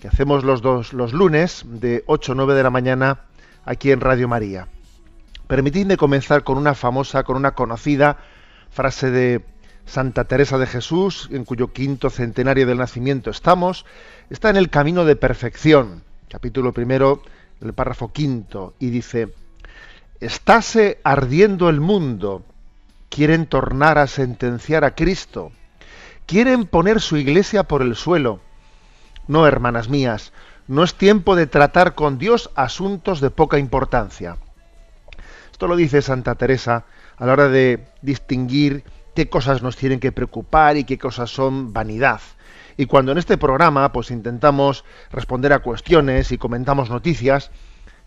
[0.00, 3.20] que hacemos los dos los lunes, de 8 a 9 de la mañana,
[3.64, 4.68] aquí en Radio María.
[5.46, 8.18] Permitidme comenzar con una famosa, con una conocida
[8.70, 9.44] frase de
[9.86, 13.86] Santa Teresa de Jesús, en cuyo quinto centenario del nacimiento estamos.
[14.28, 17.22] Está en el camino de perfección, capítulo primero,
[17.60, 19.28] el párrafo quinto, y dice,
[20.20, 22.44] Estáse ardiendo el mundo,
[23.08, 25.52] quieren tornar a sentenciar a Cristo,
[26.26, 28.40] quieren poner su iglesia por el suelo.
[29.28, 30.32] No, hermanas mías,
[30.68, 34.36] no es tiempo de tratar con Dios asuntos de poca importancia.
[35.50, 36.84] Esto lo dice Santa Teresa
[37.16, 41.72] a la hora de distinguir qué cosas nos tienen que preocupar y qué cosas son
[41.72, 42.20] vanidad.
[42.76, 47.50] Y cuando en este programa pues intentamos responder a cuestiones y comentamos noticias,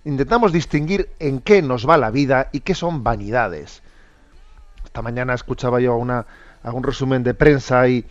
[0.06, 3.82] intentamos distinguir en qué nos va la vida y qué son vanidades.
[4.86, 6.26] Esta mañana escuchaba yo una,
[6.64, 8.06] algún resumen de prensa y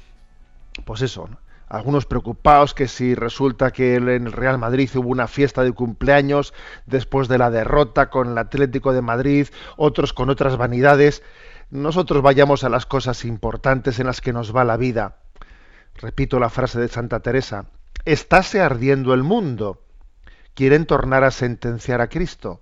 [0.84, 1.38] pues eso, ¿no?
[1.68, 6.54] Algunos preocupados que si resulta que en el Real Madrid hubo una fiesta de cumpleaños
[6.86, 11.22] después de la derrota con el Atlético de Madrid, otros con otras vanidades.
[11.70, 15.16] Nosotros vayamos a las cosas importantes en las que nos va la vida.
[15.96, 17.66] Repito la frase de Santa Teresa,
[18.04, 19.82] estáse ardiendo el mundo.
[20.54, 22.60] Quieren tornar a sentenciar a Cristo.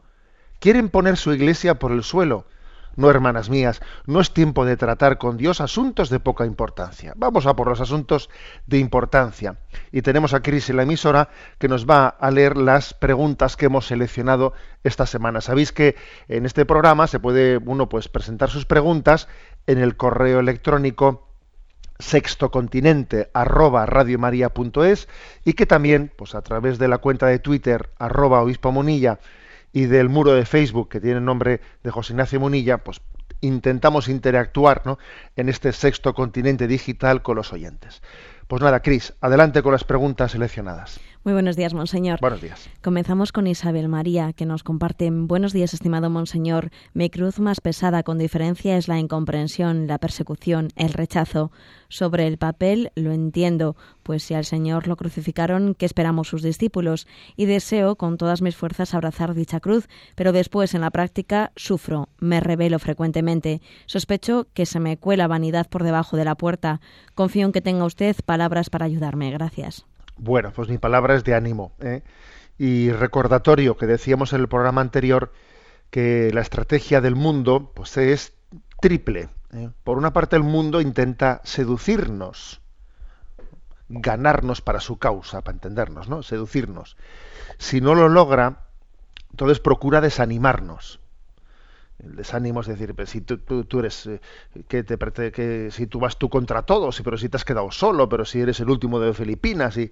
[0.59, 2.47] Quieren poner su iglesia por el suelo.
[2.97, 7.13] No, hermanas mías, no es tiempo de tratar con Dios asuntos de poca importancia.
[7.17, 8.31] Vamos a por los asuntos
[8.67, 9.59] de importancia.
[9.93, 13.67] Y tenemos a Cris en la emisora que nos va a leer las preguntas que
[13.67, 15.43] hemos seleccionado esta semana.
[15.43, 15.95] Sabéis que
[16.29, 19.29] en este programa se puede uno pues presentar sus preguntas
[19.67, 21.27] en el correo electrónico
[21.99, 23.87] sextocontinente arroba
[25.45, 28.73] y que también pues a través de la cuenta de Twitter arroba obispo
[29.77, 33.03] y del muro de Facebook que tiene el nombre de José Ignacio Munilla, pues
[33.43, 34.99] intentamos interactuar ¿no?
[35.37, 38.01] en este sexto continente digital con los oyentes.
[38.49, 40.99] Pues nada, Cris, adelante con las preguntas seleccionadas.
[41.27, 42.21] Muy buenos días, Monseñor.
[42.21, 42.71] Buenos días.
[42.85, 46.71] Comenzamos con Isabel María, que nos comparte Buenos días, estimado Monseñor.
[46.95, 51.51] Mi cruz más pesada, con diferencia, es la incomprensión, la persecución, el rechazo.
[51.89, 57.09] Sobre el papel lo entiendo, pues si al Señor lo crucificaron, ¿qué esperamos sus discípulos?
[57.35, 62.09] Y deseo con todas mis fuerzas abrazar dicha cruz, pero después en la práctica sufro,
[62.21, 63.63] me revelo frecuentemente.
[63.87, 66.81] Sospecho que se me cuela vanidad por debajo de la puerta.
[67.17, 69.33] Confío en que tenga usted palabras para ayudarme.
[69.33, 69.87] Gracias.
[70.17, 71.73] Bueno, pues mi palabra es de ánimo.
[71.81, 72.03] ¿eh?
[72.59, 75.33] Y recordatorio que decíamos en el programa anterior
[75.91, 78.33] que la estrategia del mundo pues es
[78.81, 79.29] triple.
[79.53, 79.71] ¿eh?
[79.85, 82.61] Por una parte el mundo intenta seducirnos,
[83.89, 86.23] ganarnos para su causa, para entendernos, ¿no?
[86.23, 86.97] Seducirnos.
[87.59, 88.67] Si no lo logra,
[89.31, 91.01] entonces procura desanimarnos.
[91.99, 94.21] El desánimo es decir, pero si tú, tú, tú eres eh,
[94.69, 94.99] que te
[95.33, 98.41] que si tú vas tú contra todos, pero si te has quedado solo, pero si
[98.41, 99.91] eres el último de Filipinas y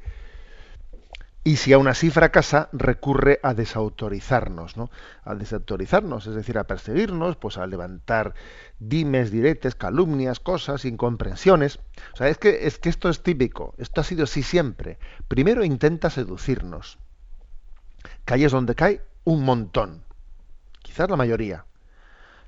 [1.46, 4.90] y si aún así fracasa, recurre a desautorizarnos, ¿no?
[5.24, 8.32] A desautorizarnos, es decir, a perseguirnos, pues a levantar
[8.78, 11.80] dimes, diretes, calumnias, cosas, incomprensiones.
[12.14, 14.98] O sea, es que, es que esto es típico, esto ha sido así siempre.
[15.28, 16.98] Primero intenta seducirnos.
[18.24, 20.02] Calles donde cae un montón,
[20.80, 21.66] quizás la mayoría.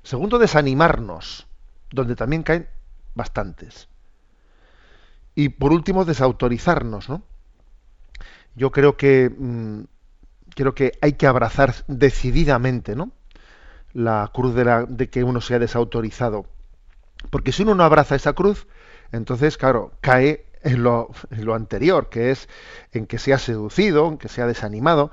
[0.07, 1.47] Segundo, desanimarnos,
[1.91, 2.67] donde también caen
[3.13, 3.89] bastantes.
[5.35, 7.23] Y por último, desautorizarnos, ¿no?
[8.57, 9.81] yo creo que mm,
[10.55, 13.11] creo que hay que abrazar decididamente ¿no?
[13.93, 16.45] la cruz de, la, de que uno sea desautorizado
[17.29, 18.67] porque si uno no abraza esa cruz
[19.11, 22.49] entonces claro cae en lo, en lo anterior que es
[22.91, 25.11] en que sea seducido en que sea desanimado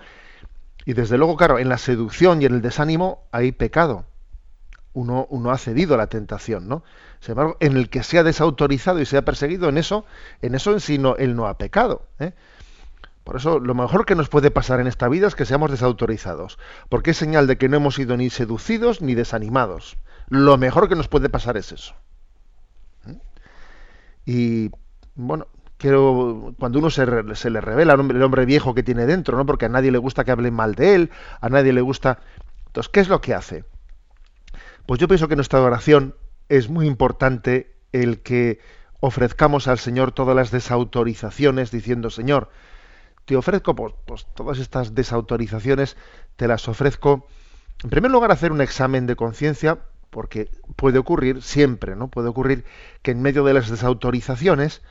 [0.87, 4.07] y desde luego claro en la seducción y en el desánimo hay pecado
[4.95, 6.83] uno, ha cedido a la tentación no
[7.21, 10.05] sin embargo en el que sea desautorizado y sea perseguido en eso
[10.41, 12.33] en eso en sí él no ha pecado ¿eh?
[13.25, 16.59] Por eso lo mejor que nos puede pasar en esta vida es que seamos desautorizados,
[16.91, 19.97] porque es señal de que no hemos sido ni seducidos ni desanimados.
[20.29, 21.95] Lo mejor que nos puede pasar es eso.
[23.05, 23.13] ¿Mm?
[24.27, 24.71] Y
[25.15, 25.47] bueno,
[25.79, 29.39] quiero cuando uno se, se le revela el hombre, el hombre, viejo que tiene dentro,
[29.39, 29.47] ¿no?
[29.47, 31.11] Porque a nadie le gusta que hablen mal de él,
[31.41, 32.19] a nadie le gusta.
[32.67, 33.65] Entonces, ¿qué es lo que hace?
[34.87, 36.15] Pues yo pienso que en nuestra oración
[36.49, 38.61] es muy importante el que
[39.01, 42.51] ofrezcamos al Señor todas las desautorizaciones diciendo, Señor,
[43.25, 45.97] te ofrezco pues, pues, todas estas desautorizaciones,
[46.37, 47.27] te las ofrezco,
[47.83, 49.79] en primer lugar, hacer un examen de conciencia,
[50.11, 52.09] porque puede ocurrir siempre, ¿no?
[52.09, 52.65] Puede ocurrir
[53.03, 54.83] que en medio de las desautorizaciones,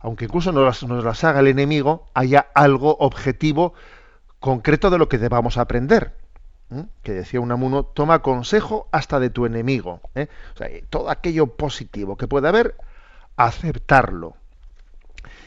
[0.00, 3.74] aunque incluso nos las, nos las haga el enemigo, haya algo objetivo,
[4.40, 6.25] concreto de lo que debamos aprender.
[7.02, 10.00] Que decía Unamuno, toma consejo hasta de tu enemigo.
[10.14, 10.28] ¿eh?
[10.54, 12.76] O sea, todo aquello positivo que pueda haber,
[13.36, 14.36] aceptarlo.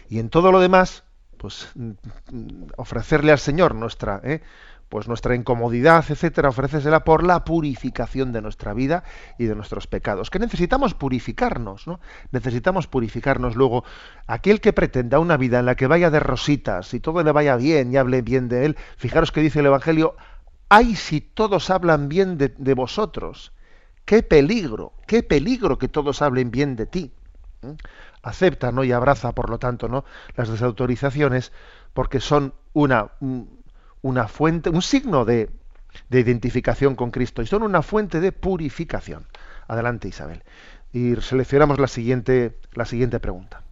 [0.10, 1.04] Y en todo lo demás,
[1.38, 1.92] pues mm,
[2.78, 4.42] ofrecerle al Señor nuestra, ¿eh?
[4.90, 9.04] pues nuestra incomodidad, etcétera, ofrecérsela por la purificación de nuestra vida
[9.38, 10.32] y de nuestros pecados.
[10.32, 12.00] Que necesitamos purificarnos, ¿no?
[12.32, 13.56] Necesitamos purificarnos.
[13.56, 13.84] Luego,
[14.26, 17.56] aquel que pretenda una vida en la que vaya de rositas y todo le vaya
[17.56, 20.16] bien y hable bien de él, fijaros que dice el Evangelio,
[20.70, 23.52] ay si todos hablan bien de, vosotros.
[24.06, 27.12] Qué peligro, qué peligro que todos hablen bien de ti.
[28.22, 28.84] Acepta ¿no?
[28.84, 30.06] y abraza, por lo tanto, ¿no?
[30.36, 31.52] las desautorizaciones,
[31.94, 33.12] porque son una,
[34.02, 35.50] una fuente, un signo de,
[36.10, 39.28] de identificación con Cristo y son una fuente de purificación.
[39.68, 40.44] Adelante, Isabel.
[40.92, 43.64] Y seleccionamos la siguiente, la siguiente pregunta.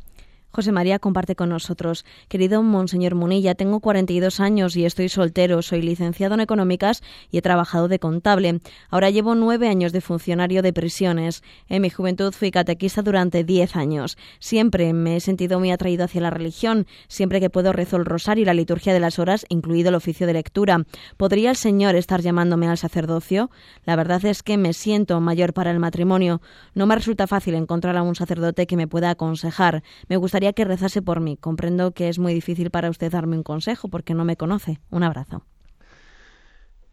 [0.57, 2.03] José María comparte con nosotros.
[2.29, 5.61] Querido Monseñor Munilla, tengo 42 años y estoy soltero.
[5.61, 8.59] Soy licenciado en económicas y he trabajado de contable.
[8.89, 11.43] Ahora llevo nueve años de funcionario de prisiones.
[11.69, 14.17] En mi juventud fui catequista durante diez años.
[14.39, 16.87] Siempre me he sentido muy atraído hacia la religión.
[17.07, 20.25] Siempre que puedo rezo el rosario y la liturgia de las horas, incluido el oficio
[20.25, 20.87] de lectura.
[21.17, 23.51] ¿Podría el Señor estar llamándome al sacerdocio?
[23.85, 26.41] La verdad es que me siento mayor para el matrimonio.
[26.73, 29.83] No me resulta fácil encontrar a un sacerdote que me pueda aconsejar.
[30.09, 31.37] Me gustaría que rezase por mí.
[31.37, 34.79] Comprendo que es muy difícil para usted darme un consejo porque no me conoce.
[34.89, 35.43] Un abrazo.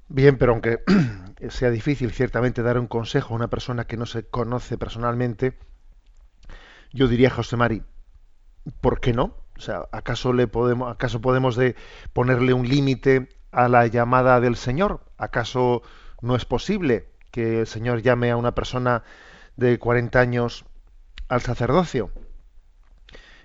[0.09, 0.81] Bien, pero aunque
[1.49, 5.59] sea difícil ciertamente dar un consejo a una persona que no se conoce personalmente,
[6.93, 7.83] yo diría José Mari,
[8.81, 9.37] ¿por qué no?
[9.57, 11.77] O sea, ¿acaso le podemos, acaso podemos de
[12.13, 15.01] ponerle un límite a la llamada del Señor?
[15.17, 15.83] ¿Acaso
[16.21, 19.05] no es posible que el Señor llame a una persona
[19.57, 20.65] de 40 años
[21.29, 22.11] al sacerdocio?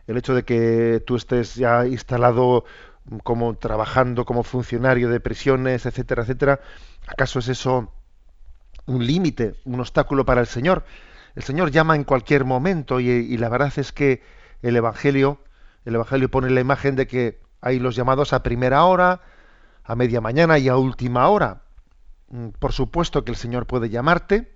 [0.10, 2.66] El hecho de que tú estés ya instalado
[3.24, 6.62] como trabajando como funcionario de prisiones, etcétera, etcétera,
[7.08, 7.94] ¿acaso es eso
[8.88, 10.84] un límite, un obstáculo para el Señor?
[11.36, 14.24] El Señor llama en cualquier momento y, y, la verdad es que
[14.64, 15.44] el Evangelio,
[15.86, 19.22] el Evangelio pone la imagen de que hay los llamados a primera hora,
[19.84, 21.62] a media mañana y a última hora.
[22.30, 24.52] Mm, por supuesto que el Señor puede llamarte,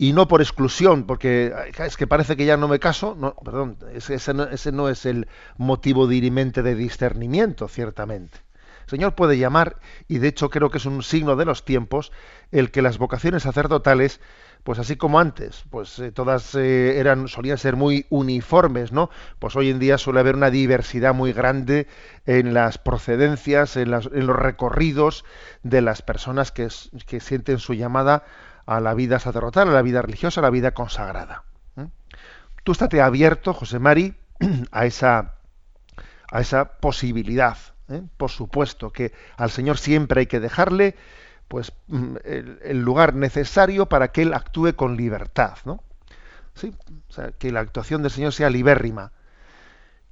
[0.00, 3.76] y no por exclusión, porque es que parece que ya no me caso, no, perdón,
[3.92, 8.38] ese, no, ese no es el motivo dirimente de discernimiento, ciertamente.
[8.84, 9.76] El Señor puede llamar,
[10.08, 12.12] y de hecho creo que es un signo de los tiempos,
[12.50, 14.22] el que las vocaciones sacerdotales,
[14.64, 19.10] pues así como antes, pues eh, todas eh, eran, solían ser muy uniformes, ¿no?
[19.38, 21.88] Pues hoy en día suele haber una diversidad muy grande
[22.24, 25.26] en las procedencias, en, en los recorridos
[25.62, 26.68] de las personas que,
[27.06, 28.24] que sienten su llamada
[28.70, 31.42] a la vida sacerdotal, a la vida religiosa, a la vida consagrada.
[31.76, 31.88] ¿eh?
[32.62, 34.14] Tú estate abierto, José Mari,
[34.70, 35.34] a esa,
[36.30, 37.58] a esa posibilidad.
[37.88, 38.00] ¿eh?
[38.16, 40.94] Por supuesto que al Señor siempre hay que dejarle
[41.48, 45.58] pues mm, el, lugar necesario para que Él actúe con libertad.
[45.64, 45.82] ¿no?
[46.54, 46.72] ¿Sí?
[47.08, 49.10] O sea, que la actuación del Señor sea libérrima.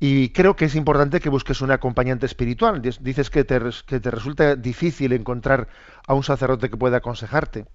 [0.00, 2.82] Y creo que es importante que busques un acompañante espiritual.
[2.82, 5.68] Dices que te, que te resulta difícil encontrar
[6.08, 7.66] a un sacerdote que pueda aconsejarte.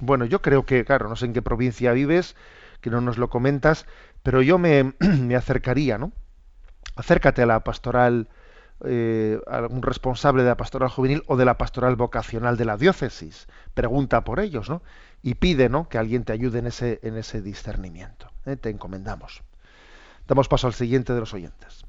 [0.00, 2.34] Bueno, yo creo que, claro, no sé en qué provincia vives,
[2.80, 3.86] que no nos lo comentas,
[4.22, 6.12] pero yo me, me acercaría, ¿no?
[6.96, 8.28] Acércate a la pastoral,
[8.84, 12.76] eh, a algún responsable de la pastoral juvenil o de la pastoral vocacional de la
[12.76, 13.46] diócesis.
[13.74, 14.82] Pregunta por ellos, ¿no?
[15.22, 15.88] Y pide, ¿no?
[15.88, 18.30] Que alguien te ayude en ese, en ese discernimiento.
[18.46, 18.56] ¿eh?
[18.56, 19.42] Te encomendamos.
[20.26, 21.84] Damos paso al siguiente de los oyentes.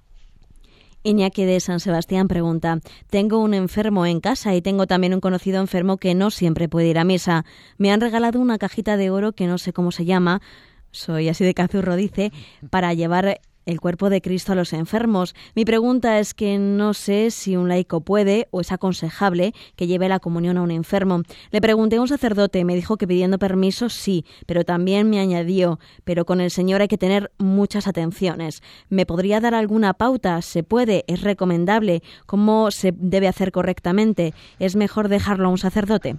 [1.04, 2.80] Iñaki de San Sebastián pregunta,
[3.10, 6.88] tengo un enfermo en casa y tengo también un conocido enfermo que no siempre puede
[6.88, 7.44] ir a misa.
[7.78, 10.42] Me han regalado una cajita de oro que no sé cómo se llama,
[10.92, 12.32] soy así de cazurro, dice,
[12.70, 15.36] para llevar el cuerpo de Cristo a los enfermos.
[15.56, 20.10] Mi pregunta es que no sé si un laico puede o es aconsejable que lleve
[20.10, 21.24] la comunión a un enfermo.
[21.52, 25.20] Le pregunté a un sacerdote y me dijo que pidiendo permiso sí, pero también me
[25.20, 28.62] añadió, pero con el Señor hay que tener muchas atenciones.
[28.90, 30.42] ¿Me podría dar alguna pauta?
[30.42, 31.04] ¿Se puede?
[31.08, 32.04] ¿Es recomendable?
[32.26, 34.34] ¿Cómo se debe hacer correctamente?
[34.60, 36.18] ¿Es mejor dejarlo a un sacerdote?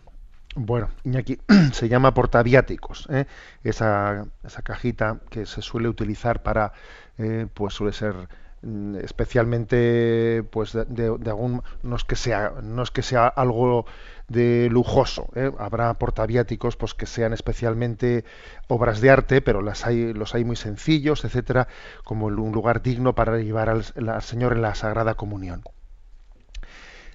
[0.54, 1.38] Bueno, Iñaki,
[1.72, 3.25] se llama portaviáticos, ¿eh?
[3.64, 6.75] esa, esa cajita que se suele utilizar para
[7.19, 8.14] eh, pues suele ser
[8.62, 13.87] mm, especialmente pues de, algún no es que sea no es que sea algo
[14.28, 15.52] de lujoso ¿eh?
[15.59, 18.25] habrá portaviáticos pues que sean especialmente
[18.69, 21.69] obras de arte pero las hay los hay muy sencillos etcétera
[22.04, 23.85] como un lugar digno para llevar al,
[24.23, 25.62] Señor en la Sagrada Comunión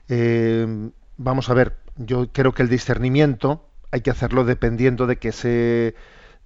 [0.10, 5.32] eh, vamos a ver yo creo que el discernimiento hay que hacerlo dependiendo de que
[5.32, 5.96] se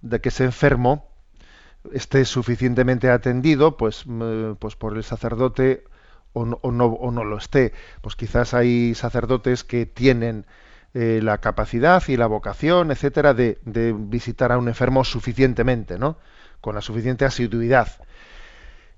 [0.02, 1.11] de que ese enfermo
[1.94, 4.06] esté suficientemente atendido, pues,
[4.60, 5.84] pues por el sacerdote
[6.34, 7.74] o no, lo esté.
[8.02, 10.46] Pues quizás hay sacerdotes que tienen
[10.94, 16.18] eh, la capacidad y la vocación, etcétera, de, de, visitar a un enfermo suficientemente, ¿no?
[16.62, 17.88] Con la suficiente asiduidad.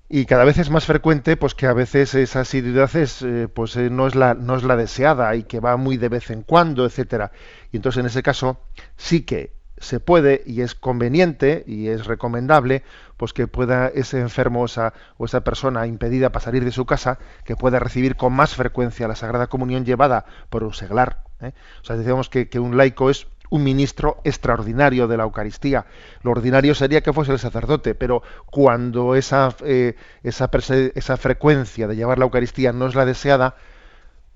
[0.08, 3.74] Y cada vez es más frecuente, pues que a veces esa asiduidad es, eh, pues
[3.76, 6.42] eh, no es la no es la deseada y que va muy de vez en
[6.42, 7.32] cuando, etcétera.
[7.72, 8.60] Y entonces en ese caso
[8.96, 12.82] sí que se puede y es conveniente y es recomendable
[13.16, 16.86] pues que pueda ese enfermo o esa, o esa persona impedida para salir de su
[16.86, 21.22] casa que pueda recibir con más frecuencia la Sagrada Comunión llevada por un seglar.
[21.40, 21.52] ¿eh?
[21.82, 25.86] O sea, decíamos que, un laico es un ministro extraordinario de la Eucaristía.
[26.22, 30.50] Lo ordinario sería que fuese el sacerdote, pero cuando esa, eh, esa,
[30.94, 33.54] esa frecuencia de llevar la Eucaristía no es la deseada,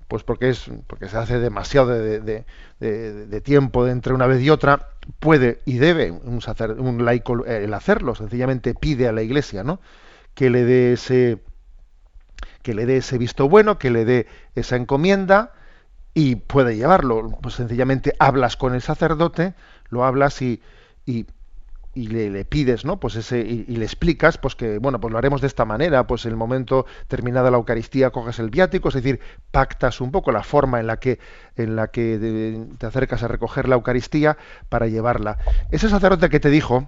[0.09, 2.43] pues porque es porque se hace demasiado de,
[3.43, 6.39] tiempo entre una vez y otra puede y debe un,
[6.79, 9.79] un laico eh, el hacerlo sencillamente pide a la iglesia no
[10.33, 11.41] que le dé ese
[12.61, 15.53] que le dé ese visto bueno que le dé esa encomienda
[16.13, 17.29] y puede llevarlo.
[17.41, 19.53] Pues sencillamente hablas con el sacerdote
[19.89, 20.61] lo hablas y,
[21.05, 21.25] y
[21.99, 22.97] y le, pides, ¿no?
[22.97, 26.25] Pues ese, y, le explicas, pues que, bueno, pues lo haremos de esta manera, pues
[26.25, 29.19] el momento terminada la Eucaristía coges el viático, es decir,
[29.51, 31.19] pactas un poco la forma en la que,
[31.57, 34.37] en la que te acercas a recoger la Eucaristía
[34.69, 35.39] para llevarla.
[35.71, 36.87] Ese sacerdote que te dijo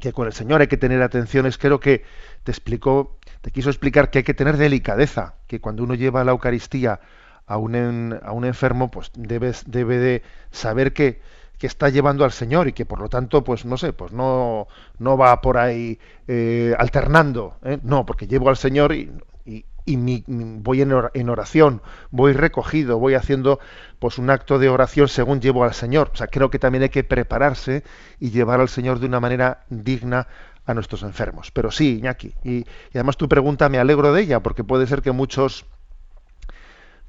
[0.00, 2.02] que con el Señor hay que tener atenciones, creo que
[2.42, 6.32] te explicó, te quiso explicar que hay que tener delicadeza, que cuando uno lleva la
[6.32, 7.00] Eucaristía
[7.46, 11.20] a un, a un enfermo, pues debes, debe de saber que
[11.62, 14.66] que está llevando al Señor y que por lo tanto, pues no sé, pues no,
[14.98, 17.78] no va por ahí eh, alternando, ¿eh?
[17.84, 19.12] no, porque llevo al Señor y,
[19.44, 23.60] y, voy en oración, voy recogido, voy haciendo
[24.00, 26.10] pues un acto de oración según llevo al Señor.
[26.12, 27.84] O sea, creo que también hay que prepararse
[28.18, 30.26] y llevar al Señor de una manera digna
[30.66, 31.52] a nuestros enfermos.
[31.52, 35.00] Pero sí, Iñaki, y, y además tu pregunta me alegro de ella, porque puede ser
[35.00, 35.64] que muchos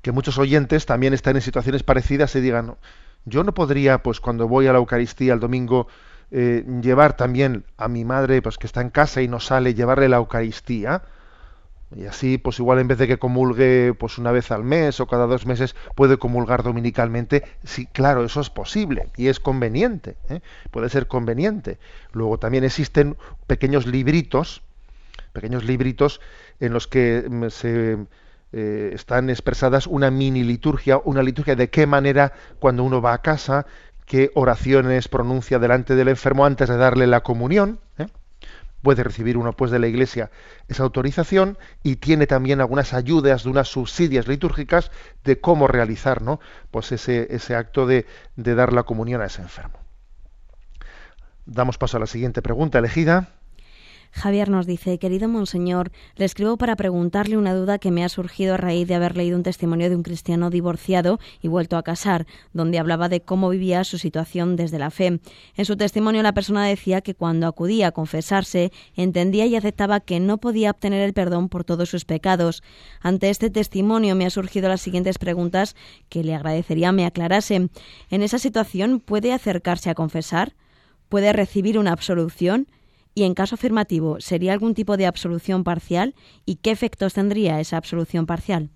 [0.03, 2.75] que muchos oyentes también están en situaciones parecidas y digan,
[3.25, 5.87] yo no podría, pues cuando voy a la Eucaristía el domingo,
[6.31, 10.09] eh, llevar también a mi madre, pues que está en casa y no sale, llevarle
[10.09, 11.03] la Eucaristía.
[11.95, 15.05] Y así, pues igual en vez de que comulgue pues una vez al mes o
[15.05, 17.43] cada dos meses, puede comulgar dominicalmente.
[17.63, 20.15] Sí, claro, eso es posible y es conveniente.
[20.29, 20.41] ¿eh?
[20.71, 21.77] Puede ser conveniente.
[22.11, 23.15] Luego también existen
[23.45, 24.63] pequeños libritos,
[25.33, 26.19] pequeños libritos
[26.59, 27.97] en los que mm, se
[28.53, 33.21] eh, están expresadas una mini liturgia, una liturgia de qué manera cuando uno va a
[33.23, 33.65] casa,
[34.05, 37.79] qué oraciones pronuncia delante del enfermo antes de darle la comunión.
[37.97, 38.05] ¿eh?
[38.83, 40.29] Puede recibir uno pues de la iglesia
[40.67, 44.91] esa autorización y tiene también algunas ayudas de unas subsidias litúrgicas
[45.23, 46.39] de cómo realizar ¿no?
[46.69, 48.05] pues ese, ese acto de,
[48.35, 49.79] de dar la comunión a ese enfermo.
[51.47, 53.29] Damos paso a la siguiente pregunta elegida.
[54.13, 58.53] Javier nos dice, querido Monseñor, le escribo para preguntarle una duda que me ha surgido
[58.53, 62.27] a raíz de haber leído un testimonio de un cristiano divorciado y vuelto a casar,
[62.53, 65.19] donde hablaba de cómo vivía su situación desde la fe.
[65.55, 70.19] En su testimonio la persona decía que cuando acudía a confesarse entendía y aceptaba que
[70.19, 72.61] no podía obtener el perdón por todos sus pecados.
[73.01, 75.75] Ante este testimonio me han surgido las siguientes preguntas
[76.09, 77.69] que le agradecería me aclarase.
[78.11, 80.53] ¿En esa situación puede acercarse a confesar?
[81.09, 82.67] ¿Puede recibir una absolución?
[83.15, 86.15] Y en caso afirmativo, ¿sería algún tipo de absolución parcial?
[86.45, 88.69] ¿Y qué efectos tendría esa absolución parcial?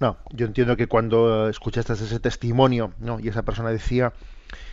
[0.00, 3.20] No, yo entiendo que cuando escuchaste ese testimonio, ¿no?
[3.20, 4.12] y esa persona decía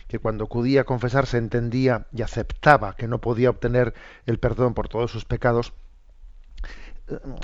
[0.08, 3.94] que cuando acudía a confesarse entendía y aceptaba que no podía obtener
[4.26, 5.72] el perdón por todos sus pecados,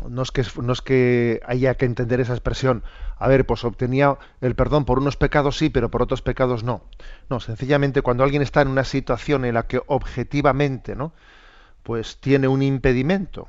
[0.08, 2.82] no es que no es que haya que entender esa expresión.
[3.16, 6.82] A ver, pues obtenía el perdón por unos pecados sí, pero por otros pecados no.
[7.30, 11.12] No, sencillamente cuando alguien está en una situación en la que objetivamente, ¿no?
[11.82, 13.48] Pues tiene un impedimento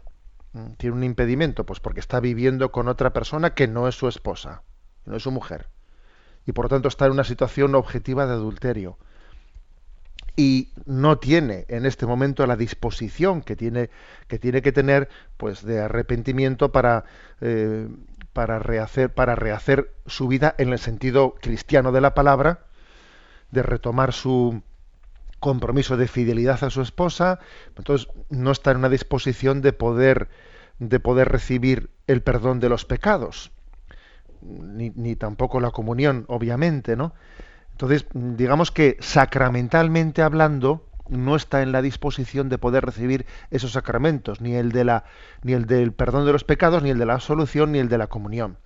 [0.54, 4.08] Mm, Tiene un impedimento, pues porque está viviendo con otra persona que no es su
[4.08, 4.64] esposa,
[5.06, 5.70] no es su mujer.
[6.46, 8.98] Y por lo tanto está en una situación objetiva de adulterio.
[10.40, 13.90] Y no tiene en este momento la disposición que tiene
[14.30, 17.04] que, tiene que tener pues de arrepentimiento para,
[17.42, 17.90] eh,
[18.32, 22.60] para, rehacer, para rehacer su vida en el sentido cristiano de la palabra,
[23.52, 24.64] de retomar su,
[25.42, 27.40] compromiso de fidelidad a su esposa,
[27.76, 30.30] entonces no está en una disposición de poder
[30.80, 33.52] de poder recibir el perdón de los pecados,
[34.42, 37.14] ni, ni tampoco la comunión, obviamente, ¿no?
[37.80, 44.42] Entonces, digamos que sacramentalmente hablando, no está en la disposición de poder recibir esos sacramentos,
[44.42, 45.06] ni el de la,
[45.44, 47.98] ni el del perdón de los pecados, ni el de la absolución, ni el de
[47.98, 48.58] la comunión.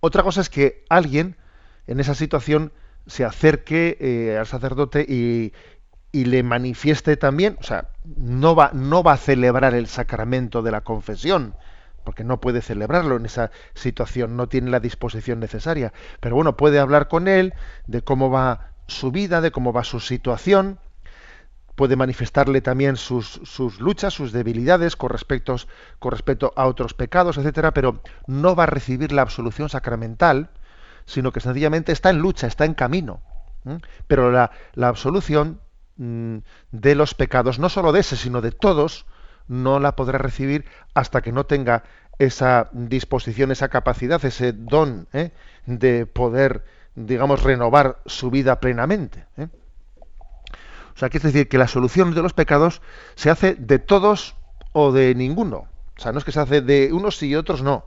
[0.00, 1.36] Otra cosa es que alguien
[1.86, 2.72] en esa situación
[3.06, 5.52] se acerque eh, al sacerdote y,
[6.10, 10.72] y, le manifieste también, o sea, no va, no va a celebrar el sacramento de
[10.72, 11.54] la confesión,
[12.04, 15.92] porque no puede celebrarlo en esa situación, no tiene la disposición necesaria.
[16.20, 17.54] Pero bueno, puede hablar con él
[17.86, 20.78] de cómo va su vida, de cómo va su situación,
[21.74, 25.56] puede manifestarle también sus, sus luchas, sus debilidades con respecto,
[25.98, 30.50] con respecto a otros pecados, etcétera, pero no va a recibir la absolución sacramental,
[31.06, 33.20] sino que sencillamente está en lucha, está en camino.
[34.06, 35.60] Pero la, la absolución
[35.96, 36.38] mmm,
[36.72, 39.06] de los pecados, no solo de ese, sino de todos,
[39.48, 41.84] no la podrá recibir hasta que no tenga
[42.18, 45.30] esa disposición, esa capacidad, ese don ¿eh?
[45.66, 49.26] de poder, digamos, renovar su vida plenamente.
[49.36, 49.48] ¿eh?
[50.94, 52.82] O sea, que es decir, que la solución de los pecados
[53.14, 54.36] se hace de todos
[54.72, 55.66] o de ninguno.
[55.96, 57.86] O sea, no es que se hace de unos y otros no.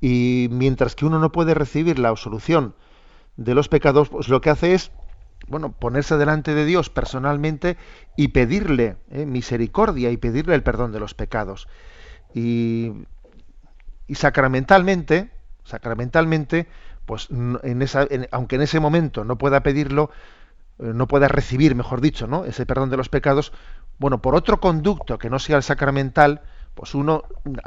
[0.00, 2.74] Y mientras que uno no puede recibir la absolución
[3.36, 4.90] de los pecados, pues lo que hace es,
[5.48, 7.76] bueno, ponerse delante de Dios personalmente
[8.16, 11.68] y pedirle eh, misericordia y pedirle el perdón de los pecados.
[12.34, 12.92] Y,
[14.06, 15.30] y sacramentalmente,
[15.64, 16.68] sacramentalmente,
[17.06, 20.10] pues en esa, aunque en ese momento no pueda pedirlo,
[20.78, 22.44] eh, no pueda recibir, mejor dicho, ¿no?
[22.44, 23.52] ese perdón de los pecados,
[23.98, 26.42] bueno, por otro conducto que no sea el sacramental,
[26.74, 27.24] pues uno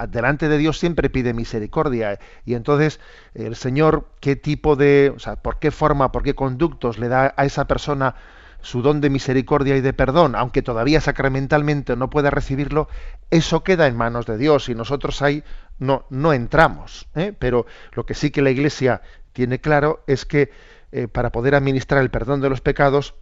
[0.10, 3.00] delante de Dios siempre pide misericordia y entonces
[3.34, 7.34] el Señor qué tipo de, o sea, por qué forma, por qué conductos le da
[7.38, 8.16] a esa persona
[8.62, 12.90] su don de misericordia y de perdón, aunque todavía sacramentalmente no pueda recibirlo,
[13.30, 15.44] eso queda en manos de Dios y nosotros ahí
[15.80, 17.08] no, no entramos.
[17.16, 17.34] ¿eh?
[17.38, 19.02] Pero lo que sí que la Iglesia
[19.34, 20.52] tiene claro es que
[20.92, 23.16] eh, para poder administrar el perdón de los pecados,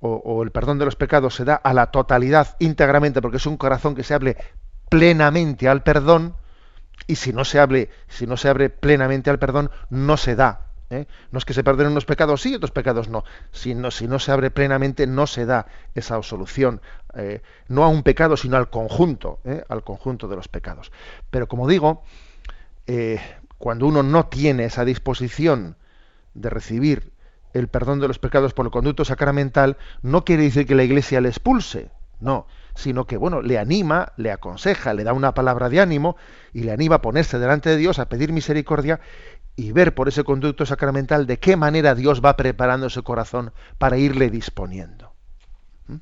[0.00, 3.46] o, o, el perdón de los pecados se da a la totalidad, íntegramente, porque es
[3.46, 4.36] un corazón que se hable
[4.88, 6.34] plenamente al perdón,
[7.06, 10.66] y si no se hable, si no se abre plenamente al perdón, no se da.
[10.90, 11.06] ¿eh?
[11.30, 13.24] No es que se perdonen unos pecados sí y otros pecados no.
[13.52, 16.80] Si no, si no se abre plenamente, no se da esa absolución.
[17.14, 19.64] Eh, no a un pecado, sino al conjunto, ¿eh?
[19.68, 20.90] al conjunto de los pecados.
[21.30, 22.02] Pero como digo,
[23.58, 25.76] cuando uno no tiene esa disposición
[26.34, 27.12] de recibir
[27.52, 31.20] el perdón de los pecados por el conducto sacramental, no quiere decir que la Iglesia
[31.20, 31.90] le expulse.
[32.20, 36.16] No, sino que bueno, le anima, le aconseja, le da una palabra de ánimo
[36.52, 39.00] y le anima a ponerse delante de Dios, a pedir misericordia
[39.56, 43.96] y ver por ese conducto sacramental de qué manera Dios va preparando ese corazón para
[43.96, 45.12] irle disponiendo.
[45.88, 45.96] ¿Mm?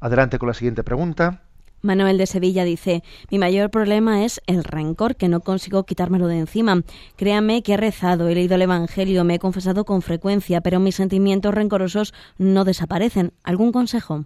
[0.00, 1.42] Adelante con la siguiente pregunta.
[1.82, 6.38] Manuel de Sevilla dice, mi mayor problema es el rencor, que no consigo quitármelo de
[6.38, 6.80] encima.
[7.16, 10.94] Créame que he rezado, he leído el Evangelio, me he confesado con frecuencia, pero mis
[10.94, 13.34] sentimientos rencorosos no desaparecen.
[13.42, 14.24] ¿Algún consejo?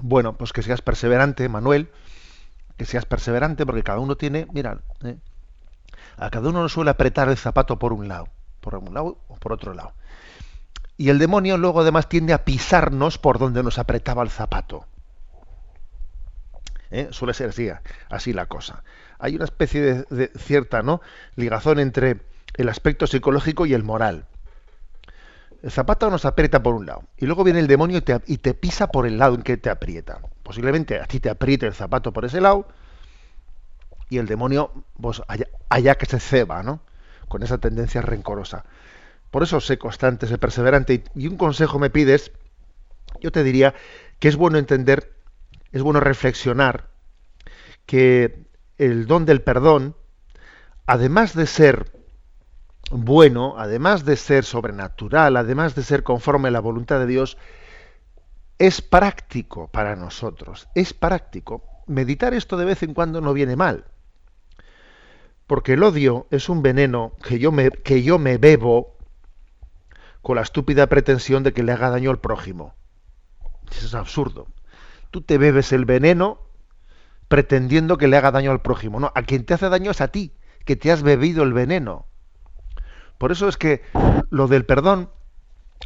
[0.00, 1.90] Bueno, pues que seas perseverante, Manuel,
[2.76, 5.16] que seas perseverante, porque cada uno tiene, mira, eh,
[6.16, 8.28] a cada uno nos suele apretar el zapato por un lado,
[8.60, 9.92] por un lado o por otro lado.
[10.98, 14.86] Y el demonio luego además tiende a pisarnos por donde nos apretaba el zapato.
[16.90, 17.08] ¿Eh?
[17.10, 17.68] Suele ser así,
[18.08, 18.82] así la cosa.
[19.18, 21.00] Hay una especie de, de cierta ¿no?
[21.34, 22.20] ligazón entre
[22.54, 24.26] el aspecto psicológico y el moral.
[25.62, 28.88] El zapato nos aprieta por un lado y luego viene el demonio y te, pisa
[28.88, 30.20] por el lado en que te aprieta.
[30.42, 32.68] Posiblemente a ti te apriete el zapato por ese lado
[34.08, 36.80] y el demonio, pues allá, allá que se ceba, ¿no?
[37.28, 38.64] Con esa tendencia rencorosa.
[39.30, 41.04] Por eso sé constante, sé perseverante.
[41.14, 42.30] Y un consejo me pides,
[43.20, 43.74] yo te diría
[44.18, 45.12] que es bueno entender,
[45.72, 46.88] es bueno reflexionar
[47.86, 48.46] que
[48.78, 49.96] el don del perdón,
[50.86, 51.95] además de ser
[52.90, 57.36] bueno, además de ser sobrenatural, además de ser conforme a la voluntad de Dios,
[58.58, 61.62] es práctico para nosotros, es práctico.
[61.86, 63.84] Meditar esto de vez en cuando no viene mal,
[65.46, 68.96] porque el odio es un veneno que yo me, que yo me bebo
[70.22, 72.74] con la estúpida pretensión de que le haga daño al prójimo.
[73.70, 74.48] Eso es absurdo.
[75.10, 76.40] Tú te bebes el veneno,
[77.28, 78.98] pretendiendo que le haga daño al prójimo.
[78.98, 80.32] No, a quien te hace daño es a ti,
[80.64, 82.06] que te has bebido el veneno.
[83.18, 83.82] Por eso es que
[84.30, 85.10] lo del perdón,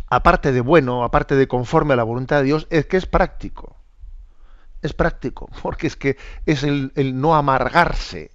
[0.09, 3.77] aparte de bueno, aparte de conforme a la voluntad de Dios, es que es práctico.
[4.83, 6.17] Es práctico, porque es que
[6.47, 8.31] es el, no amargarse,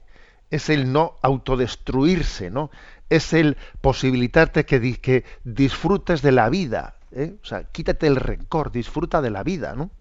[0.50, 2.72] es el no autodestruirse, ¿no?
[3.10, 6.96] Es el posibilitarte que, disfrutes de la vida.
[7.12, 7.36] ¿eh?
[7.42, 9.92] O sea, quítate el rencor, disfruta de la vida, ¿no?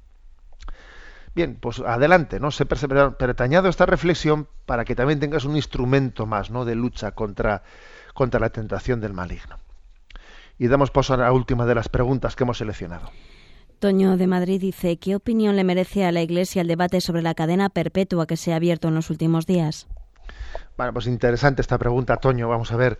[1.35, 2.53] Bien, pues adelante, ¿no?
[2.53, 6.65] Se pero te añado esta reflexión para que también tengas un instrumento más, ¿no?
[6.65, 7.65] De lucha contra,
[8.15, 9.59] contra la tentación del maligno.
[10.59, 13.11] Y damos paso a la última de las preguntas que hemos seleccionado.
[13.81, 17.35] Toño de Madrid dice, ¿qué opinión le merece a la Iglesia el debate sobre la
[17.35, 19.89] cadena perpetua que se ha abierto en los últimos días?
[20.77, 22.49] Bueno, pues interesante esta pregunta, Toño.
[22.49, 22.99] Vamos a ver.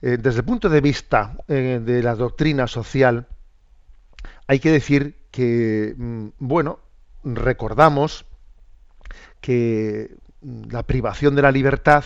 [0.00, 3.28] Eh, desde el punto de vista eh, de la doctrina social,
[4.48, 6.80] hay que decir que, mm, bueno,
[7.22, 8.24] recordamos
[9.40, 12.04] que la privación de la libertad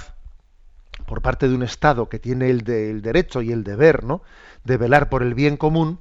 [1.05, 4.23] por parte de un Estado que tiene el, derecho y el deber ¿no?
[4.65, 6.01] de velar por el bien común,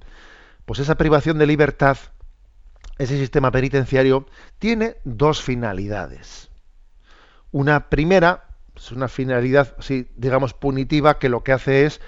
[0.65, 1.97] pues esa privación de libertad,
[2.97, 4.25] ese sistema penitenciario,
[4.58, 6.49] tiene dos finalidades.
[7.51, 12.01] Una primera es una finalidad, sí, digamos, punitiva, que lo que hace es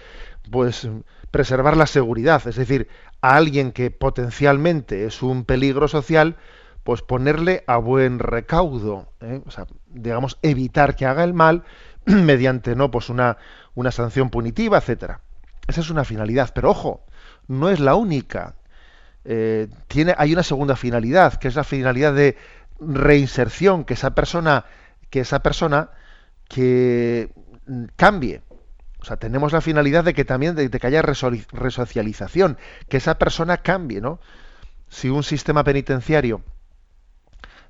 [0.52, 0.88] pues
[1.32, 2.88] preservar la seguridad, es decir,
[3.22, 6.38] a alguien que potencialmente es un peligro social,
[6.84, 9.42] pues ponerle a buen recaudo, ¿eh?
[9.46, 11.64] o sea, digamos, evitar que haga el mal
[12.24, 13.38] mediante no pues una,
[13.76, 15.20] una sanción punitiva, etcétera.
[15.68, 17.06] Esa es una finalidad, pero ojo,
[17.48, 18.56] no es la única.
[19.26, 22.38] Eh, tiene, hay una segunda finalidad, que es la finalidad de
[22.80, 24.66] reinserción, que esa persona,
[25.10, 25.90] que esa persona
[26.48, 27.30] que
[27.66, 28.42] mm, cambie.
[29.02, 33.58] O sea, tenemos la finalidad de que también de, que haya resocialización, que esa persona
[33.58, 34.20] cambie, ¿no?
[34.88, 36.42] Si un sistema penitenciario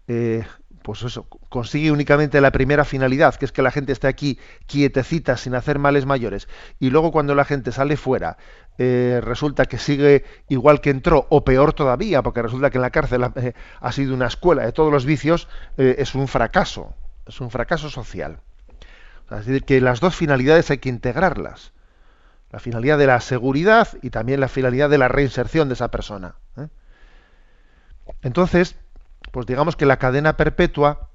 [0.08, 0.46] eh,
[0.88, 5.36] pues eso, consigue únicamente la primera finalidad, que es que la gente esté aquí quietecita
[5.36, 6.48] sin hacer males mayores,
[6.80, 8.38] y luego cuando la gente sale fuera,
[8.78, 12.92] eh, resulta que sigue igual que entró, o peor todavía, porque resulta que en la
[12.92, 13.54] cárcel ha, eh,
[13.92, 16.96] sido una escuela de todos los vicios, es un fracaso,
[17.26, 18.40] es un fracaso social.
[19.30, 21.74] es decir, que las dos finalidades hay que integrarlas.
[22.50, 26.36] La finalidad de la seguridad y también la finalidad de la reinserción de esa persona.
[28.22, 28.78] Entonces,
[29.32, 31.10] pues digamos que la cadena perpetua,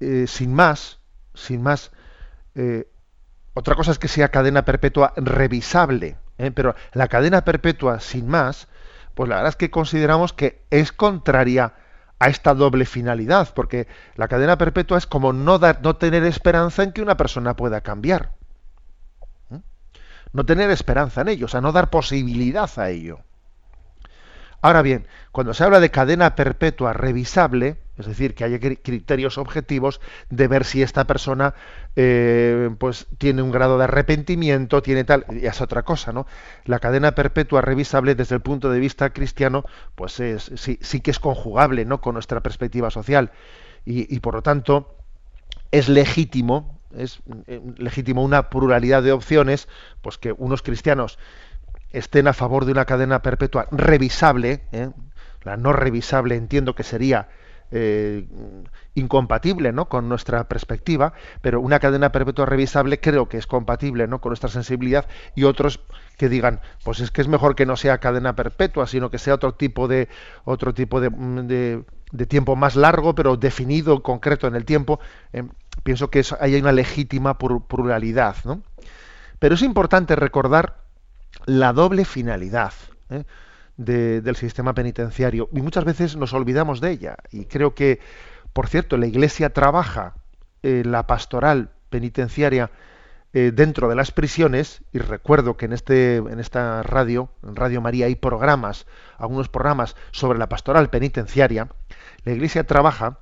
[0.00, 0.98] eh, sin más,
[1.34, 1.90] sin más,
[2.54, 2.88] eh,
[3.54, 6.50] otra cosa es que sea cadena perpetua revisable, ¿eh?
[6.50, 8.68] pero la cadena perpetua sin más,
[9.14, 11.74] pues la verdad es que consideramos que es contraria
[12.18, 13.86] a esta doble finalidad, porque
[14.16, 17.80] la cadena perpetua es como no dar, no tener esperanza en que una persona pueda
[17.80, 18.32] cambiar.
[20.32, 23.20] No tener esperanza en ello, o sea, no dar posibilidad a ello.
[24.64, 30.00] Ahora bien, cuando se habla de cadena perpetua revisable, es decir, que haya criterios objetivos
[30.30, 31.52] de ver si esta persona
[31.96, 36.26] eh, pues tiene un grado de arrepentimiento, tiene tal, y es otra cosa, ¿no?
[36.64, 41.10] La cadena perpetua revisable desde el punto de vista cristiano, pues es, sí, sí que
[41.10, 42.00] es conjugable, ¿no?
[42.00, 43.32] Con nuestra perspectiva social
[43.84, 44.96] y, y por lo tanto
[45.72, 49.68] es legítimo, es eh, legítimo una pluralidad de opciones,
[50.00, 51.18] pues que unos cristianos
[51.94, 54.90] estén a favor de una cadena perpetua revisable, ¿eh?
[55.42, 57.28] la no revisable entiendo que sería
[57.70, 58.26] eh,
[58.94, 59.88] incompatible ¿no?
[59.88, 64.20] con nuestra perspectiva, pero una cadena perpetua revisable creo que es compatible ¿no?
[64.20, 65.80] con nuestra sensibilidad y otros
[66.16, 69.34] que digan, pues es que es mejor que no sea cadena perpetua, sino que sea
[69.34, 70.08] otro tipo de
[70.44, 71.10] otro tipo de,
[72.12, 75.00] de, tiempo más largo, pero definido, concreto en el tiempo.
[75.32, 75.42] Eh,
[75.82, 78.36] pienso que hay una legítima pluralidad.
[78.44, 78.62] ¿no?
[79.40, 80.84] Pero es importante recordar
[81.46, 82.72] la doble finalidad
[83.10, 83.24] ¿eh?
[83.76, 85.48] del sistema penitenciario.
[85.52, 87.16] Y muchas veces nos olvidamos de ella.
[87.30, 88.00] Y creo que
[88.52, 90.14] por cierto la iglesia trabaja
[90.62, 92.70] en la pastoral penitenciaria
[93.32, 94.82] eh, dentro de las prisiones.
[94.92, 98.86] Y recuerdo que en este en esta radio en Radio María hay programas
[99.18, 101.68] algunos programas sobre la pastoral penitenciaria.
[102.24, 103.18] La iglesia trabaja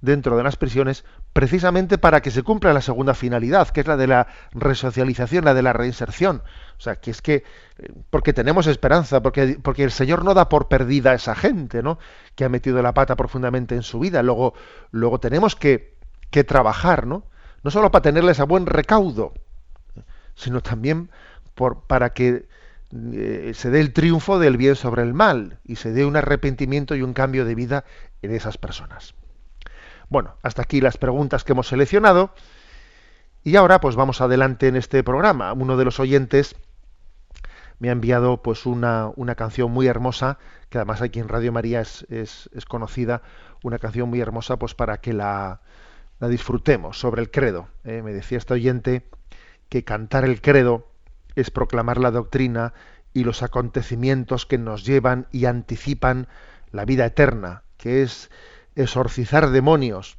[0.00, 3.96] dentro de las prisiones precisamente para que se cumpla la segunda finalidad, que es la
[3.96, 6.42] de la resocialización, la de la reinserción.
[6.78, 7.44] O sea, que es que,
[7.78, 11.82] eh, porque tenemos esperanza, porque, porque el Señor no da por perdida a esa gente,
[11.82, 11.98] ¿no?
[12.34, 14.22] Que ha metido la pata profundamente en su vida.
[14.22, 14.54] Luego,
[14.90, 15.96] luego tenemos que,
[16.30, 17.24] que trabajar, ¿no?
[17.62, 19.32] No solo para tenerles a buen recaudo,
[20.34, 21.10] sino también
[21.88, 22.46] para que
[22.92, 26.94] eh, se dé el triunfo del bien sobre el mal y se dé un arrepentimiento
[26.94, 27.84] y un cambio de vida
[28.22, 29.14] en esas personas.
[30.08, 32.32] Bueno, hasta aquí las preguntas que hemos seleccionado.
[33.42, 35.52] Y ahora pues vamos adelante en este programa.
[35.52, 36.56] Uno de los oyentes
[37.78, 40.38] me ha enviado pues una, una canción muy hermosa,
[40.68, 43.22] que además aquí en Radio María es, es, conocida,
[43.62, 45.60] una canción muy hermosa pues para que la,
[46.18, 47.68] la disfrutemos sobre el credo.
[47.84, 48.02] ¿eh?
[48.02, 49.08] Me decía este oyente
[49.68, 50.88] que cantar el credo
[51.34, 52.72] es proclamar la doctrina
[53.12, 56.28] y los acontecimientos que nos llevan y anticipan
[56.72, 58.30] la vida eterna, que es
[58.76, 60.16] exorcizar demonios,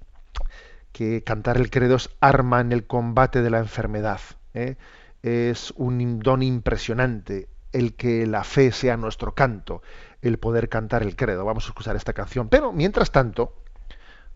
[0.91, 4.19] que cantar el credo es arma en el combate de la enfermedad.
[4.53, 4.75] ¿eh?
[5.21, 9.81] Es un don impresionante el que la fe sea nuestro canto,
[10.21, 11.45] el poder cantar el credo.
[11.45, 12.49] Vamos a escuchar esta canción.
[12.49, 13.53] Pero mientras tanto,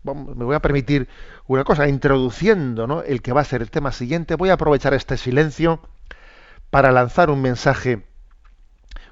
[0.04, 1.08] me voy a permitir
[1.46, 5.16] una cosa, introduciendo el que va a ser el tema siguiente, voy a aprovechar este
[5.16, 5.80] silencio
[6.70, 8.04] para lanzar un mensaje,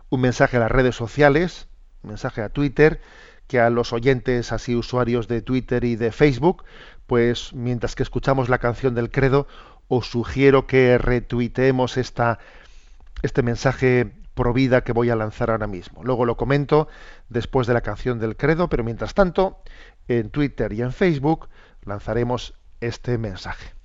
[0.09, 1.69] un mensaje a las redes sociales,
[2.03, 3.01] un mensaje a Twitter,
[3.51, 6.63] que a los oyentes así usuarios de Twitter y de Facebook,
[7.09, 9.49] pues mientras que escuchamos la canción del credo,
[9.89, 12.39] os sugiero que retuiteemos esta,
[13.23, 16.05] este mensaje pro vida que voy a lanzar ahora mismo.
[16.05, 16.87] Luego lo comento
[17.29, 19.59] después de la canción del credo, pero mientras tanto,
[20.07, 21.49] en Twitter y en Facebook
[21.83, 23.80] lanzaremos este mensaje.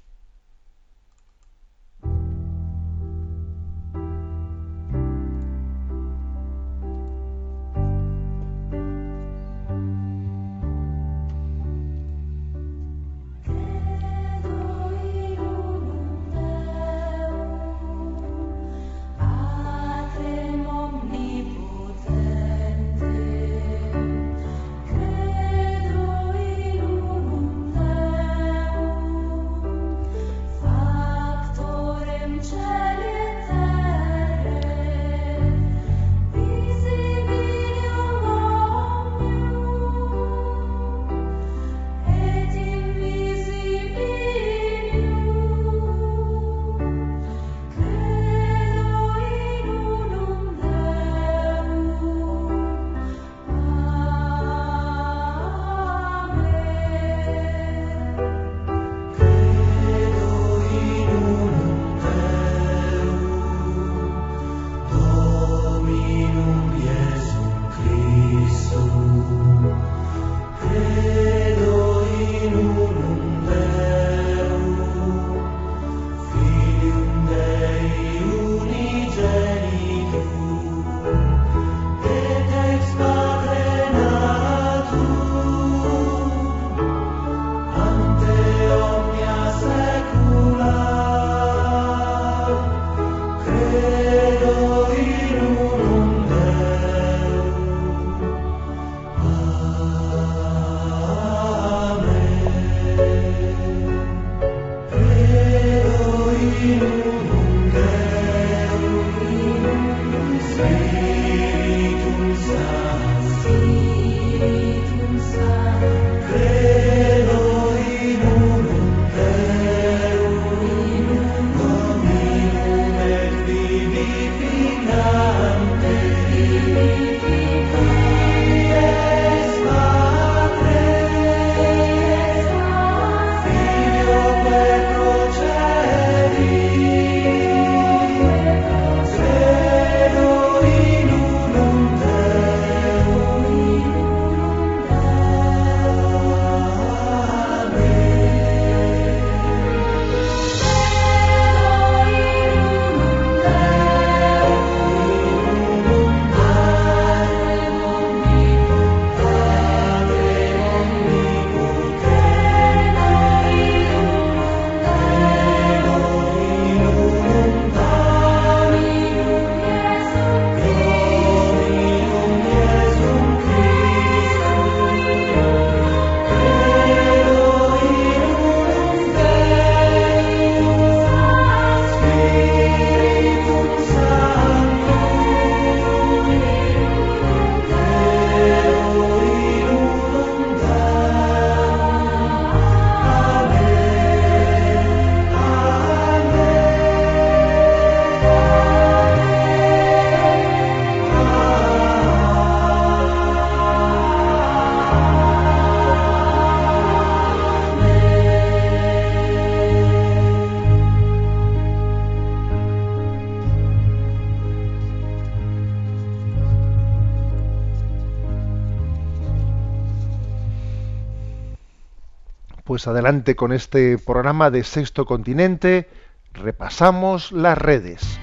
[222.85, 225.89] Pues adelante con este programa de Sexto Continente.
[226.33, 228.19] Repasamos las redes.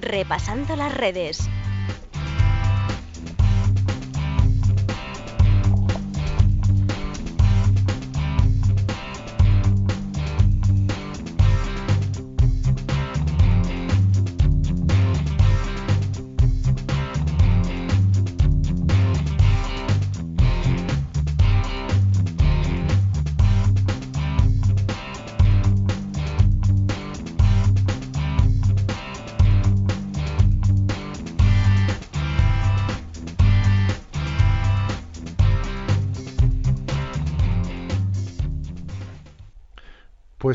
[0.00, 1.48] Repasando las redes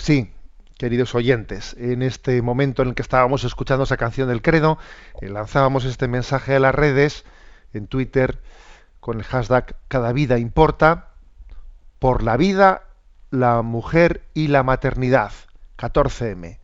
[0.02, 0.34] Sí,
[0.80, 4.80] queridos oyentes, en este momento en el que estábamos escuchando esa canción del credo,
[5.22, 7.24] eh, lanzábamos este mensaje a las redes,
[7.72, 8.40] en Twitter,
[9.00, 11.10] con el hashtag Cada vida importa,
[12.00, 12.82] por la vida,
[13.30, 15.34] la mujer y la maternidad,
[15.78, 16.58] 14M.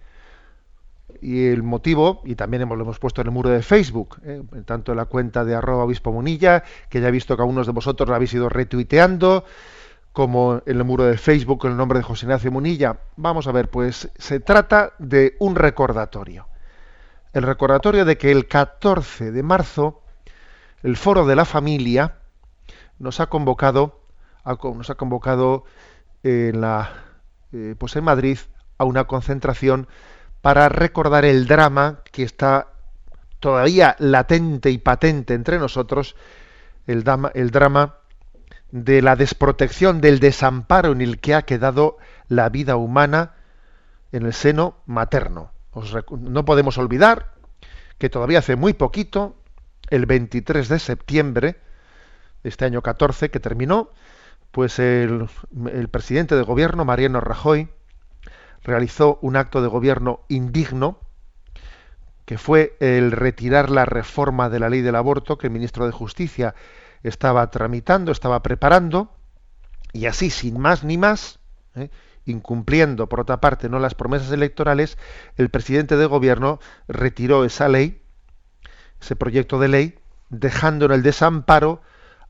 [1.21, 4.93] Y el motivo, y también lo hemos puesto en el muro de Facebook, eh, tanto
[4.93, 8.09] en la cuenta de arroba obispo monilla, que ya he visto que algunos de vosotros
[8.09, 9.45] la habéis ido retuiteando,
[10.17, 12.97] como en el muro de Facebook con el nombre de José Ignacio Munilla.
[13.17, 16.47] Vamos a ver, pues se trata de un recordatorio.
[17.33, 20.01] El recordatorio de que el 14 de marzo
[20.81, 22.15] el Foro de la Familia
[22.97, 24.01] nos ha convocado,
[24.43, 25.65] nos ha convocado
[26.23, 26.93] en la,
[27.53, 28.39] eh, pues en Madrid
[28.79, 29.87] a una concentración
[30.41, 32.69] para recordar el drama que está
[33.39, 36.15] todavía latente y patente entre nosotros,
[36.87, 37.97] el drama
[38.71, 43.33] de la desprotección, del desamparo en el que ha quedado la vida humana
[44.11, 45.51] en el seno materno.
[46.11, 47.33] no podemos olvidar
[47.97, 49.35] que todavía hace muy poquito,
[49.89, 51.55] el 23 de septiembre
[52.43, 53.89] de este año 14 que terminó,
[54.51, 55.29] pues el,
[55.71, 57.69] el presidente de gobierno, Mariano Rajoy,
[58.63, 60.99] realizó un acto de gobierno indigno,
[62.25, 65.93] que fue el retirar la reforma de la ley del aborto que el ministro de
[65.93, 66.55] Justicia
[67.09, 69.11] estaba tramitando, estaba preparando,
[69.93, 71.39] y así, sin más ni más,
[71.75, 71.89] ¿eh?
[72.25, 74.97] incumpliendo, por otra parte, no las promesas electorales,
[75.37, 78.01] el presidente de gobierno retiró esa ley,
[79.01, 81.81] ese proyecto de ley, dejando en el desamparo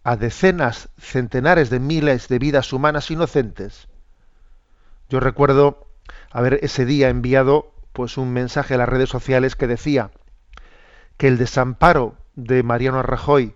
[0.03, 3.87] a decenas, centenares de miles de vidas humanas inocentes.
[5.09, 5.87] Yo recuerdo
[6.31, 10.11] haber ese día enviado pues un mensaje a las redes sociales que decía
[11.17, 13.55] que el desamparo de Mariano Rajoy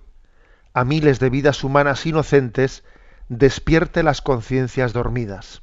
[0.74, 2.84] a miles de vidas humanas inocentes
[3.30, 5.62] despierte las conciencias dormidas.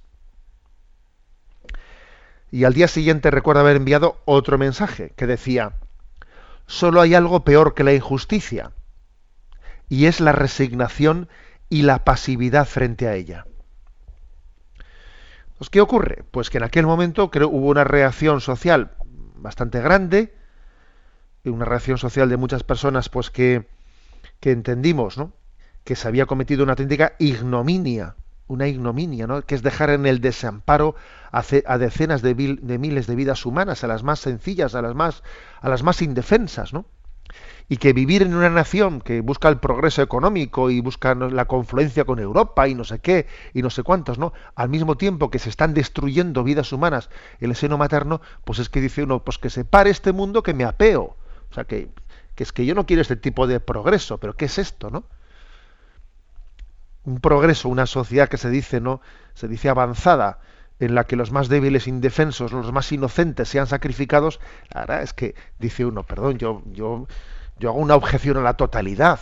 [2.50, 5.74] Y al día siguiente recuerdo haber enviado otro mensaje que decía,
[6.66, 8.72] solo hay algo peor que la injusticia,
[9.88, 11.28] y es la resignación
[11.68, 13.46] y la pasividad frente a ella.
[15.58, 16.24] Pues, ¿Qué ocurre?
[16.30, 18.92] Pues que en aquel momento creo hubo una reacción social
[19.34, 20.34] bastante grande,
[21.44, 23.66] una reacción social de muchas personas pues que,
[24.40, 25.32] que entendimos, ¿no?
[25.84, 29.42] que se había cometido una auténtica ignominia, una ignominia, ¿no?
[29.42, 30.94] que es dejar en el desamparo
[31.32, 35.22] a, decenas de, miles de vidas humanas, a las más sencillas, a las más,
[35.60, 36.86] a las más indefensas, ¿no?
[37.68, 42.04] y que vivir en una nación que busca el progreso económico y busca la confluencia
[42.04, 44.32] con Europa y no sé qué y no sé cuántos, ¿no?
[44.54, 48.70] Al mismo tiempo que se están destruyendo vidas humanas en el seno materno, pues es
[48.70, 51.16] que dice uno, pues que se pare este mundo que me apeo.
[51.50, 51.90] O sea, que
[52.38, 55.02] que es que yo no quiero este tipo de progreso, pero ¿qué es esto, no?
[57.02, 59.00] Un progreso, una sociedad que se dice, ¿no?
[59.34, 60.38] Se dice avanzada,
[60.78, 64.38] en la que los más débiles, indefensos, los más inocentes sean sacrificados,
[64.72, 67.08] la verdad es que dice uno, perdón, yo, yo,
[67.58, 69.18] yo hago una objeción a la totalidad.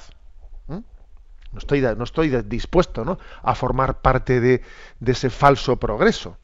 [0.69, 3.19] No estoy, no estoy dispuesto ¿no?
[3.43, 4.61] a formar parte de,
[5.01, 6.37] de ese falso progreso.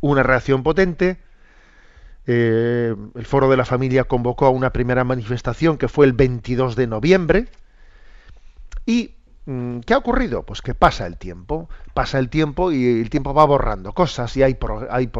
[0.00, 1.22] Una reacción potente,
[2.26, 6.76] eh, el Foro de la Familia convocó a una primera manifestación que fue el 22
[6.76, 7.48] de noviembre
[8.86, 9.12] y
[9.46, 10.44] ¿Qué ha ocurrido?
[10.44, 14.42] Pues que pasa el tiempo, pasa el tiempo y el tiempo va borrando cosas y
[14.42, 14.56] hay,
[14.88, 15.10] hay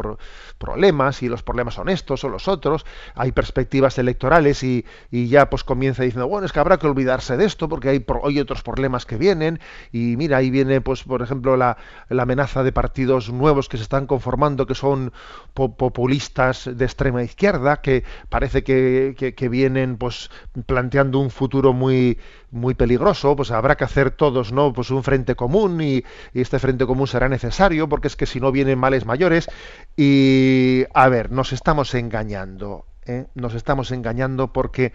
[0.57, 5.63] problemas y los problemas son estos o los otros, hay perspectivas electorales y, ya pues
[5.63, 9.17] comienza diciendo, bueno, es que habrá que olvidarse de esto porque hay, otros problemas que
[9.17, 9.59] vienen
[9.91, 11.77] y mira, ahí viene pues por ejemplo la,
[12.09, 15.13] amenaza de partidos nuevos que se están conformando que son
[15.53, 20.31] populistas de extrema izquierda que parece que, que vienen pues
[20.65, 22.17] planteando un futuro muy
[22.55, 24.73] muy peligroso, pues habrá que hacer todos, ¿no?
[24.73, 26.03] Pues un frente común y,
[26.33, 29.49] este frente común será necesario porque es que si no vienen males mayores
[29.97, 33.25] y a ver, nos estamos engañando, ¿eh?
[33.35, 34.93] nos estamos engañando porque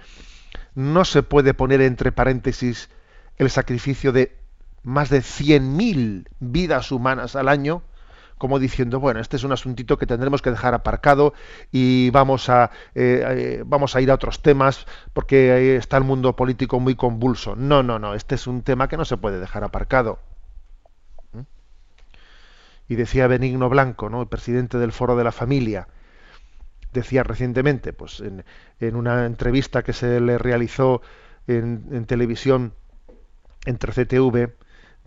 [0.75, 2.89] no se puede poner entre paréntesis
[3.37, 4.37] el sacrificio de
[4.83, 7.83] más de 100.000 vidas humanas al año
[8.41, 11.35] como diciendo, bueno, este es un asuntito que tendremos que dejar aparcado
[11.71, 16.35] y vamos a, eh, eh, vamos a ir a otros temas porque está el mundo
[16.37, 17.55] político muy convulso.
[17.55, 20.21] No, no, no, este es un tema que no se puede dejar aparcado.
[21.35, 21.41] ¿Mm?
[22.89, 24.23] Y decía Benigno Blanco, ¿no?
[24.23, 25.89] el presidente del Foro de la Familia,
[26.95, 31.03] decía recientemente, pues en, una entrevista que se le realizó
[31.47, 32.73] en televisión
[33.67, 34.55] entre CTV,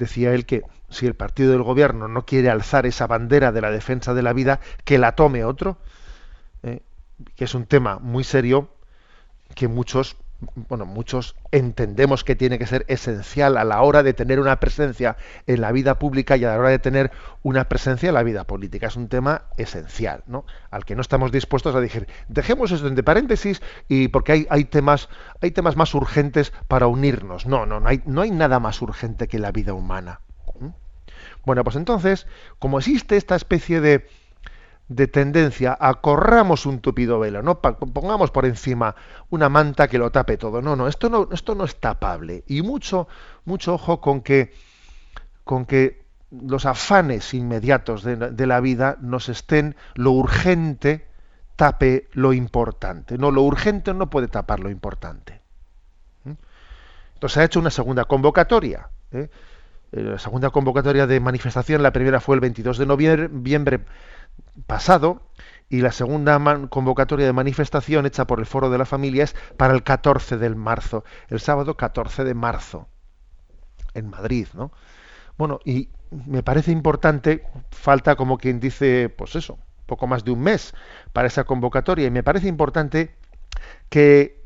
[0.03, 3.71] decía él que si el partido del gobierno no quiere alzar esa bandera de la
[3.71, 5.77] defensa de la vida, que la tome otro,
[6.61, 6.81] eh,
[7.35, 8.69] que es un tema muy serio
[9.55, 10.15] que muchos
[10.69, 15.17] bueno, muchos entendemos que tiene que ser esencial a la hora de tener una presencia
[15.47, 18.45] en la vida pública y a la hora de tener una presencia en la vida
[18.45, 18.87] política.
[18.87, 20.45] Es un tema esencial, ¿no?
[20.71, 24.65] Al que no estamos dispuestos a decir, dejemos esto entre paréntesis y porque hay, hay
[24.65, 25.09] temas,
[25.41, 27.45] hay temas más urgentes para unirnos.
[27.45, 30.21] No, no, no hay, no hay nada más urgente que la vida humana.
[31.45, 32.25] Bueno, pues entonces,
[32.59, 34.07] como existe esta especie de,
[34.87, 38.95] de tendencia a corramos un tupido velo, no pongamos por encima
[39.29, 40.61] una manta que lo tape todo.
[40.61, 42.43] No, no, esto no, esto no es tapable.
[42.47, 43.07] Y mucho,
[43.45, 44.53] mucho ojo con que,
[45.43, 51.07] con que los afanes inmediatos de, la vida nos estén, lo urgente
[51.55, 53.17] tape lo importante.
[53.17, 55.41] No, lo urgente no puede tapar lo importante.
[56.23, 56.33] ¿Mm?
[57.13, 58.89] Entonces se ha hecho una segunda convocatoria.
[59.11, 59.29] ¿eh?
[59.93, 63.85] Eh, la segunda convocatoria de manifestación, la primera fue el 22 de noviembre
[64.65, 65.21] pasado
[65.69, 66.39] y la segunda
[66.69, 70.49] convocatoria de manifestación hecha por el Foro de la Familia es para el 14 de
[70.49, 72.87] marzo, el sábado 14 de marzo,
[73.93, 74.71] en Madrid, ¿no?
[75.37, 75.89] Bueno, y
[76.27, 80.73] me parece importante, falta como quien dice, pues eso, poco más de un mes
[81.11, 83.15] para esa convocatoria, y me parece importante
[83.89, 84.43] que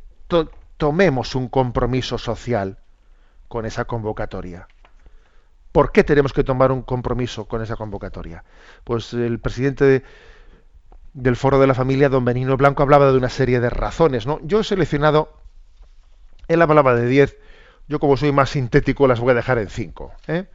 [0.77, 2.79] tomemos un compromiso social
[3.47, 4.67] con esa convocatoria.
[5.77, 8.43] ¿Por qué tenemos que tomar un compromiso con esa convocatoria?
[8.83, 10.01] Pues el presidente
[11.13, 14.25] del Foro de la Familia, don Benino Blanco, hablaba de una serie de razones.
[14.25, 14.39] ¿no?
[14.41, 15.39] Yo he seleccionado,
[16.47, 17.37] él hablaba de 10,
[17.87, 20.13] yo como soy más sintético las voy a dejar en 5.
[20.29, 20.45] ¿eh?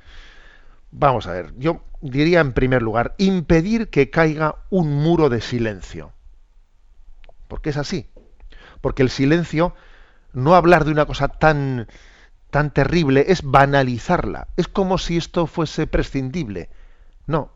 [0.90, 6.10] Vamos a ver, yo diría en primer lugar, impedir que caiga un muro de silencio.
[7.46, 8.10] Porque es así.
[8.80, 9.72] Porque el silencio,
[10.32, 11.86] no hablar de una cosa tan
[12.52, 14.48] tan terrible es banalizarla.
[14.58, 16.68] Es como si esto fuese prescindible.
[17.26, 17.50] No,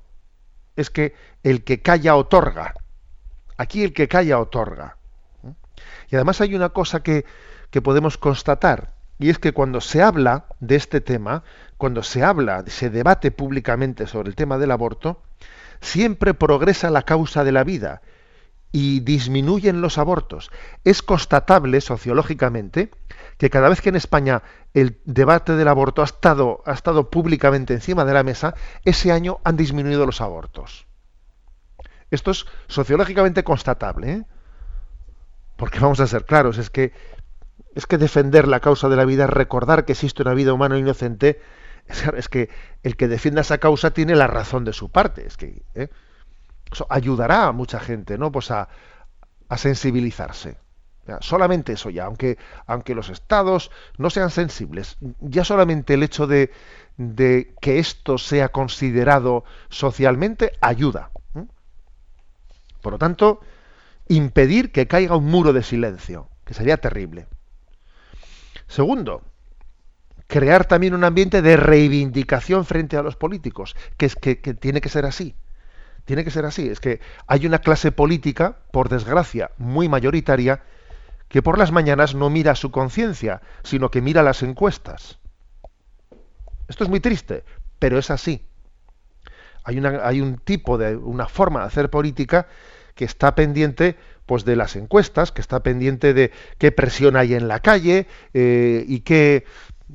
[0.74, 2.74] es que el que calla otorga.
[3.59, 4.97] Aquí el que calla otorga.
[6.11, 7.26] Y además hay una cosa que,
[7.70, 11.44] que podemos constatar, y es que cuando se habla de este tema,
[11.76, 15.22] cuando se habla, se debate públicamente sobre el tema del aborto,
[15.82, 18.01] siempre progresa la causa de la vida
[18.72, 20.50] y disminuyen los abortos.
[20.84, 22.90] Es constatable sociológicamente
[23.38, 24.42] que cada vez que en España
[24.74, 28.54] el debate del aborto ha estado, ha estado públicamente encima de la mesa,
[28.84, 30.86] ese año han disminuido los abortos.
[32.10, 34.12] Esto es sociológicamente constatable.
[34.12, 34.24] ¿eh?
[35.56, 36.92] Porque vamos a ser claros, es que,
[37.74, 41.40] es que defender la causa de la vida, recordar que existe una vida humana inocente,
[42.16, 42.50] es, que
[42.82, 45.26] el que defienda esa causa tiene la razón de su parte.
[45.26, 45.88] Es que ¿eh?
[46.70, 48.32] Eso ayudará a mucha gente ¿no?
[48.32, 48.68] pues a,
[49.48, 50.58] a sensibilizarse.
[51.20, 52.36] Solamente eso ya, aunque,
[52.66, 56.50] aunque los estados no sean sensibles, ya solamente el hecho de,
[56.96, 61.10] de que esto sea considerado socialmente ayuda.
[62.82, 63.40] Por lo tanto,
[64.08, 67.26] impedir que caiga un muro de silencio, que sería terrible.
[68.66, 69.22] Segundo,
[70.26, 74.80] crear también un ambiente de reivindicación frente a los políticos, que es que, que tiene
[74.80, 75.34] que ser así.
[76.07, 76.68] Tiene que ser así.
[76.68, 80.62] Es que hay una clase política, por desgracia, muy mayoritaria,
[81.28, 85.18] que por las mañanas no mira su conciencia, sino que mira las encuestas.
[86.68, 87.44] Esto es muy triste,
[87.78, 88.46] pero es así.
[89.64, 92.46] Hay, un tipo de, una forma de hacer política
[92.94, 97.48] que está pendiente pues de las encuestas, que está pendiente de qué presión hay en
[97.48, 99.44] la calle eh, y qué,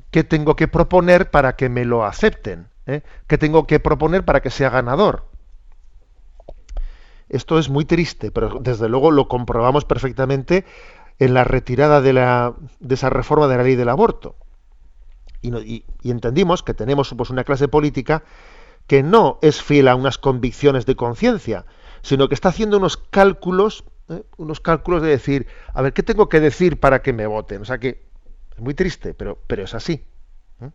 [0.09, 3.01] qué, tengo que proponer para que me lo acepten, ¿eh?
[3.27, 5.30] qué tengo que proponer para que sea ganador.
[7.31, 10.65] Esto es muy triste, pero desde luego lo comprobamos perfectamente
[11.17, 14.35] en la retirada de, la, de esa reforma de la ley del aborto.
[15.41, 18.25] Y, entendimos que tenemos pues, una clase política
[18.85, 21.65] que no es fiel a unas convicciones de conciencia,
[22.01, 24.23] sino que está haciendo unos cálculos, ¿eh?
[24.35, 27.61] unos cálculos de decir, a ver, ¿qué tengo que decir para que me voten?
[27.61, 28.03] O sea que
[28.53, 30.05] es muy triste, pero, pero es así.
[30.59, 30.69] ¿eh?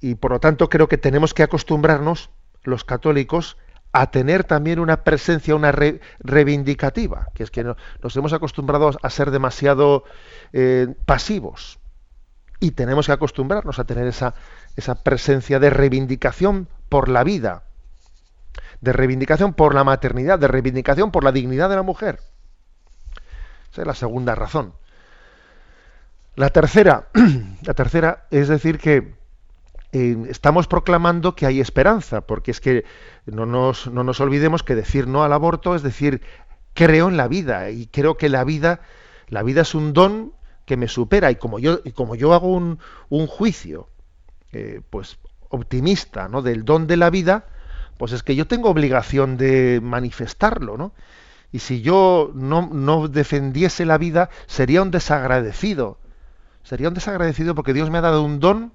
[0.00, 2.30] Y por lo tanto creo que tenemos que acostumbrarnos,
[2.64, 3.56] los católicos,
[3.92, 5.72] a tener también una presencia, una
[6.20, 10.04] reivindicativa, que es que nos hemos acostumbrado a ser demasiado
[10.52, 11.78] eh, pasivos
[12.62, 14.34] y tenemos que acostumbrarnos a tener esa,
[14.76, 17.64] esa presencia de reivindicación por la vida.
[18.80, 22.18] de reivindicación por la maternidad, de reivindicación por la dignidad de la mujer.
[23.70, 24.74] Esa es la segunda razón.
[26.34, 27.08] La tercera,
[27.62, 29.14] la tercera es decir que
[29.92, 32.84] eh, estamos proclamando que hay esperanza, porque es que
[33.26, 36.22] no nos, no nos olvidemos que decir no al aborto es decir
[36.74, 38.80] creo en la vida y creo que la vida,
[39.28, 40.32] la vida es un don
[40.64, 42.78] que me supera y como yo, y como yo hago un,
[43.10, 43.88] un juicio
[44.52, 45.18] eh, pues
[45.50, 46.40] optimista ¿no?
[46.40, 47.44] del don de la vida,
[47.98, 50.92] pues es que yo tengo obligación de manifestarlo, ¿no?
[51.52, 55.98] Y si yo no, no defendiese la vida, sería un desagradecido.
[56.62, 58.72] Sería un desagradecido porque Dios me ha dado un don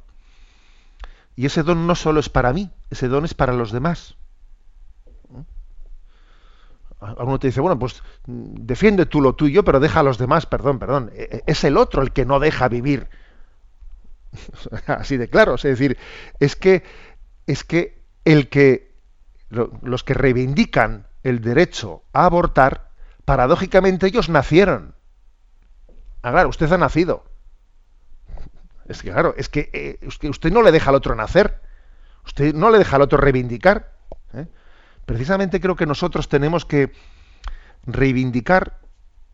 [1.37, 4.17] y ese don no solo es para mí, ese don es para los demás.
[6.99, 10.79] Alguno te dice, bueno, pues defiende tú lo tuyo, pero deja a los demás, perdón,
[10.79, 11.11] perdón.
[11.13, 13.07] E, e, es el otro el que no deja vivir.
[14.87, 15.55] Así de claro.
[15.55, 15.99] Es decir,
[16.39, 16.83] es que,
[17.45, 18.95] es que el que
[19.49, 22.89] los que reivindican el derecho a abortar,
[23.25, 24.95] paradójicamente ellos nacieron.
[26.23, 27.25] Ah, claro, usted ha nacido.
[28.87, 31.59] Es que, claro, es que, eh, usted, no le deja al otro nacer.
[32.25, 33.91] Usted no le deja al otro reivindicar.
[34.33, 34.47] ¿eh?
[35.05, 36.91] Precisamente creo que nosotros tenemos que
[37.85, 38.79] reivindicar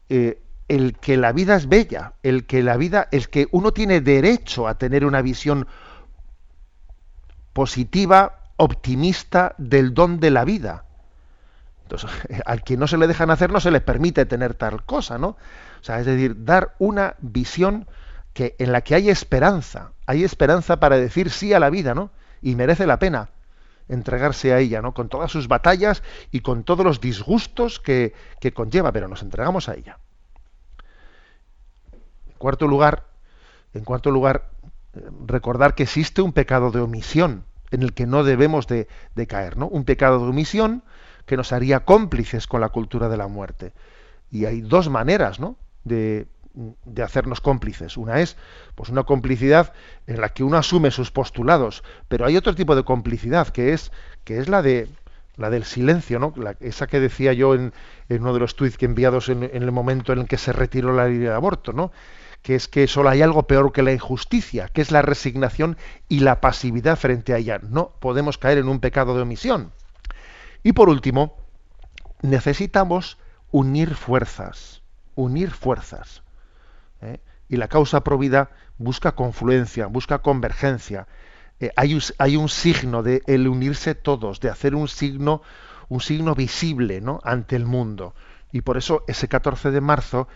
[0.09, 4.01] eh, el que la vida es bella, el que la vida, el que uno tiene
[4.01, 5.67] derecho a tener una visión
[7.53, 10.85] positiva, optimista del don de la vida.
[11.83, 12.09] Entonces,
[12.45, 15.27] al que no se le deja nacer no se le permite tener tal cosa, ¿no?
[15.27, 17.87] O sea, es decir, dar una visión
[18.33, 22.09] que en la que hay esperanza, hay esperanza para decir sí a la vida, ¿no?
[22.41, 23.29] Y merece la pena
[23.87, 24.93] entregarse a ella, ¿no?
[24.93, 29.69] Con todas sus batallas y con todos los disgustos que, que conlleva, pero nos entregamos
[29.69, 29.99] a ella.
[32.27, 33.05] En cuarto lugar,
[33.73, 34.49] en cuarto lugar,
[34.95, 39.27] eh, recordar que existe un pecado de omisión en el que no debemos de, de
[39.27, 39.67] caer, ¿no?
[39.67, 40.83] Un pecado de omisión
[41.25, 43.73] que nos haría cómplices con la cultura de la muerte.
[44.31, 45.57] Y hay dos maneras, ¿no?
[45.83, 47.97] De, de hacernos cómplices.
[47.97, 48.37] Una es
[48.75, 49.73] pues una complicidad
[50.07, 53.91] en la que uno asume sus postulados, pero hay otro tipo de complicidad que es
[54.23, 54.87] que es la de
[55.35, 56.33] la del silencio, ¿no?
[56.59, 57.73] esa que decía yo en,
[58.09, 60.93] uno de los tweets que enviados en, en, el momento en el que se retiró
[60.93, 61.91] la ley de aborto, ¿no?
[62.43, 65.77] que es que solo hay algo peor que la injusticia, que es la resignación
[66.09, 67.59] y la pasividad frente a ella.
[67.63, 69.71] No podemos caer en un pecado de omisión.
[70.61, 71.37] Y por último,
[72.21, 73.17] necesitamos
[73.51, 74.81] unir fuerzas,
[75.15, 76.22] unir fuerzas.
[77.03, 77.19] ¿Eh?
[77.49, 81.07] y la causa provida busca confluencia, busca convergencia.
[81.59, 85.41] Eh, hay, un, signo de el unirse todos, de hacer un signo,
[85.89, 87.19] un signo visible ¿no?
[87.23, 88.15] ante el mundo.
[88.51, 90.27] Y por eso ese 14 de marzo,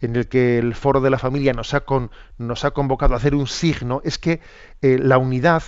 [0.00, 1.84] en el que el Foro de la Familia nos ha,
[2.38, 4.40] nos ha convocado a hacer un signo, es que
[4.82, 5.62] eh, la unidad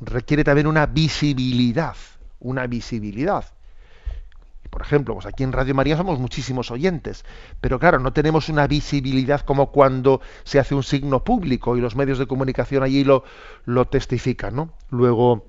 [0.00, 1.94] requiere también una visibilidad,
[2.40, 3.44] una visibilidad
[4.70, 7.24] por ejemplo, pues aquí en Radio María somos muchísimos oyentes,
[7.60, 11.96] pero claro, no tenemos una visibilidad como cuando se hace un signo público y los
[11.96, 13.24] medios de comunicación allí lo,
[13.64, 14.72] lo testifican, ¿no?
[14.88, 15.46] Luego,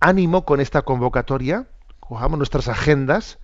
[0.00, 1.68] ánimo con esta convocatoria,
[2.00, 3.38] cojamos nuestras agendas,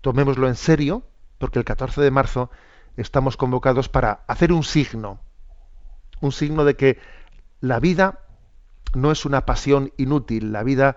[0.00, 1.04] tomémoslo en serio,
[1.36, 2.50] porque el 14 de marzo
[2.96, 5.20] estamos convocados para hacer un signo,
[6.20, 6.98] un signo de que
[7.60, 8.20] la vida
[8.94, 10.96] no es una pasión inútil, la vida,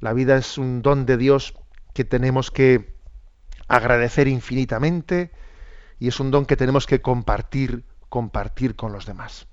[0.00, 1.54] la vida es un don de Dios
[1.98, 2.94] que tenemos que
[3.66, 5.32] agradecer infinitamente
[5.98, 9.48] y es un don que tenemos que compartir, compartir con los demás.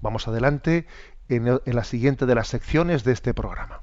[0.00, 0.86] Vamos adelante
[1.28, 3.82] en, la siguiente de las secciones de este programa.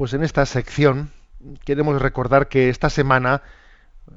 [0.00, 1.10] Pues en esta sección
[1.66, 3.42] queremos recordar que esta semana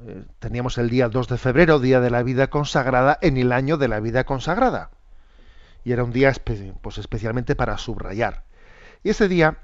[0.06, 3.76] eh, teníamos el día 2 de febrero, Día de la Vida Consagrada, en el año
[3.76, 4.88] de la vida consagrada.
[5.84, 6.32] Y era un día
[6.80, 8.44] pues, especialmente para subrayar.
[9.02, 9.58] Y ese día,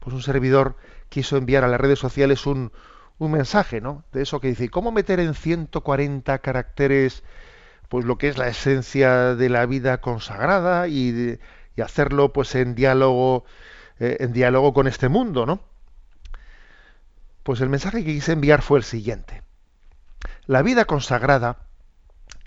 [0.00, 0.76] pues un servidor
[1.10, 2.72] quiso enviar a las redes sociales un,
[3.18, 4.02] un mensaje, ¿no?
[4.12, 7.22] De eso que dice, ¿cómo meter en 140 caracteres
[7.90, 11.38] pues lo que es la esencia de la vida consagrada y,
[11.76, 13.44] y hacerlo pues en diálogo
[13.98, 15.60] eh, en diálogo con este mundo, ¿no?
[17.42, 19.42] Pues el mensaje que quise enviar fue el siguiente.
[20.46, 21.58] La vida consagrada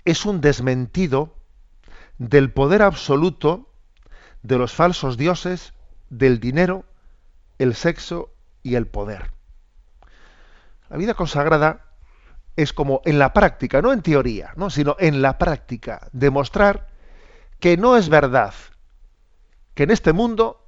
[0.04, 1.34] es un desmentido
[2.18, 3.68] del poder absoluto
[4.42, 5.72] de los falsos dioses,
[6.08, 6.84] del dinero,
[7.58, 8.32] el sexo
[8.62, 9.30] y el poder.
[10.88, 11.86] La vida consagrada
[12.56, 14.70] es como en la práctica, no en teoría, ¿no?
[14.70, 16.88] sino en la práctica, demostrar
[17.58, 18.54] que no es verdad
[19.74, 20.59] que en este mundo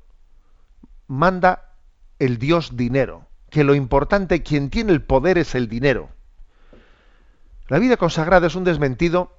[1.12, 1.74] manda
[2.18, 6.08] el Dios dinero, que lo importante, quien tiene el poder es el dinero.
[7.68, 9.36] La vida consagrada es un desmentido,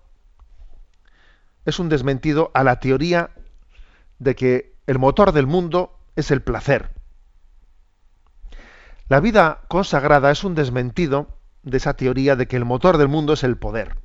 [1.65, 3.31] es un desmentido a la teoría
[4.19, 6.91] de que el motor del mundo es el placer.
[9.09, 13.33] La vida consagrada es un desmentido de esa teoría de que el motor del mundo
[13.33, 13.95] es el poder.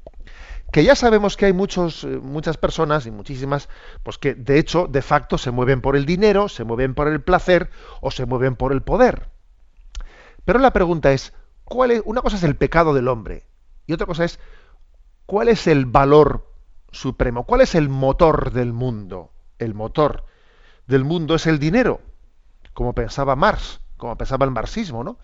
[0.70, 3.68] Que ya sabemos que hay muchos, eh, muchas personas y muchísimas,
[4.02, 7.22] pues que de hecho, de facto, se mueven por el dinero, se mueven por el
[7.22, 9.28] placer o se mueven por el poder.
[10.44, 11.32] Pero la pregunta es,
[11.64, 12.02] ¿cuál es?
[12.04, 13.44] Una cosa es el pecado del hombre
[13.86, 14.38] y otra cosa es,
[15.26, 16.52] ¿cuál es el valor
[16.90, 17.44] supremo?
[17.44, 19.32] ¿Cuál es el motor del mundo?
[19.58, 20.24] El motor
[20.86, 22.00] del mundo es el dinero,
[22.74, 25.18] como pensaba Marx, como pensaba el marxismo, ¿no?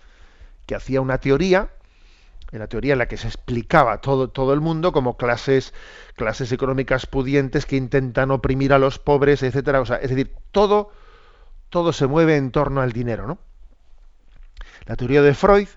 [0.67, 1.71] Que hacía una teoría
[2.53, 5.75] en la teoría en la que se explicaba todo, todo el mundo como clases,
[6.15, 9.81] clases económicas pudientes que intentan oprimir a los pobres, etcétera.
[9.81, 10.91] O sea, es decir, todo,
[11.69, 13.39] todo se mueve en torno al dinero, ¿no?
[14.87, 15.69] La teoría de Freud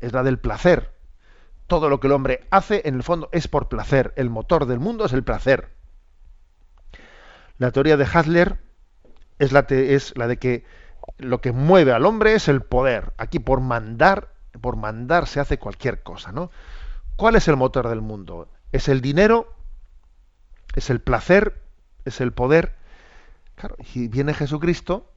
[0.00, 0.92] es la del placer.
[1.66, 4.12] Todo lo que el hombre hace, en el fondo, es por placer.
[4.16, 5.70] El motor del mundo es el placer.
[7.58, 8.58] La teoría de Hadler
[9.38, 10.64] es la, es la de que
[11.18, 13.12] lo que mueve al hombre es el poder.
[13.16, 16.50] Aquí por mandar por mandar se hace cualquier cosa, ¿no?
[17.16, 18.48] ¿Cuál es el motor del mundo?
[18.72, 19.54] ¿Es el dinero?
[20.74, 21.62] ¿Es el placer?
[22.04, 22.74] ¿Es el poder?
[23.54, 25.10] Claro, y viene Jesucristo,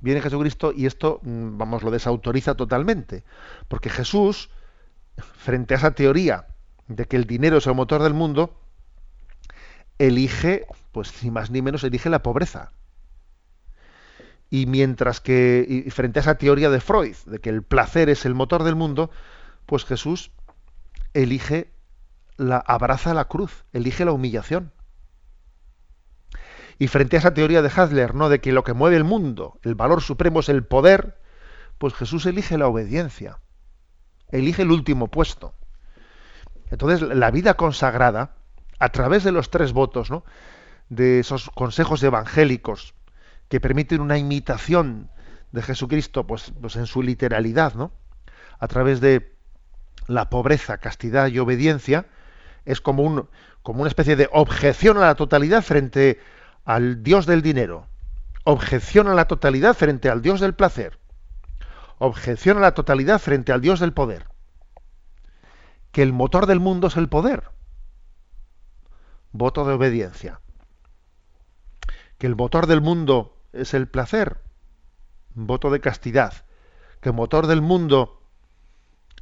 [0.00, 3.24] viene Jesucristo y esto, mm, vamos, lo desautoriza totalmente.
[3.68, 4.50] Porque Jesús,
[5.16, 6.46] frente a esa teoría
[6.88, 8.58] de que el dinero es el motor del mundo,
[9.98, 12.72] elige, pues ni más ni menos, elige la pobreza.
[14.52, 18.34] Y mientras que, frente a esa teoría de Freud, de que el placer es el
[18.34, 19.10] motor del mundo,
[19.64, 20.30] pues Jesús
[21.14, 21.72] elige,
[22.36, 24.70] la, abraza la cruz, elige la humillación.
[26.78, 28.28] Y frente a esa teoría de Hadler, ¿no?
[28.28, 31.18] de que lo que mueve el mundo, el valor supremo es el poder,
[31.78, 33.38] pues Jesús elige la obediencia,
[34.28, 35.54] elige el último puesto.
[36.70, 38.34] Entonces, la vida consagrada,
[38.78, 40.26] a través de los tres votos, ¿no?
[40.90, 42.94] de esos consejos evangélicos,
[43.52, 45.10] que permiten una imitación
[45.50, 47.92] de Jesucristo pues, pues en su literalidad, ¿no?
[48.58, 49.36] A través de
[50.06, 52.06] la pobreza, castidad y obediencia,
[52.64, 53.28] es como, un,
[53.62, 56.18] como una especie de objeción a la totalidad frente
[56.64, 57.88] al Dios del dinero,
[58.44, 60.98] objeción a la totalidad frente al Dios del placer,
[61.98, 64.28] objeción a la totalidad frente al Dios del poder.
[65.90, 67.50] Que el motor del mundo es el poder.
[69.30, 70.40] Voto de obediencia.
[72.16, 74.38] Que el motor del mundo es el placer,
[75.34, 76.44] voto de castidad,
[77.00, 78.22] que motor del mundo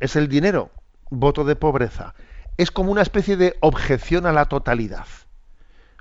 [0.00, 0.70] es el dinero,
[1.10, 2.14] voto de pobreza.
[2.56, 5.06] Es como una especie de objeción a la totalidad.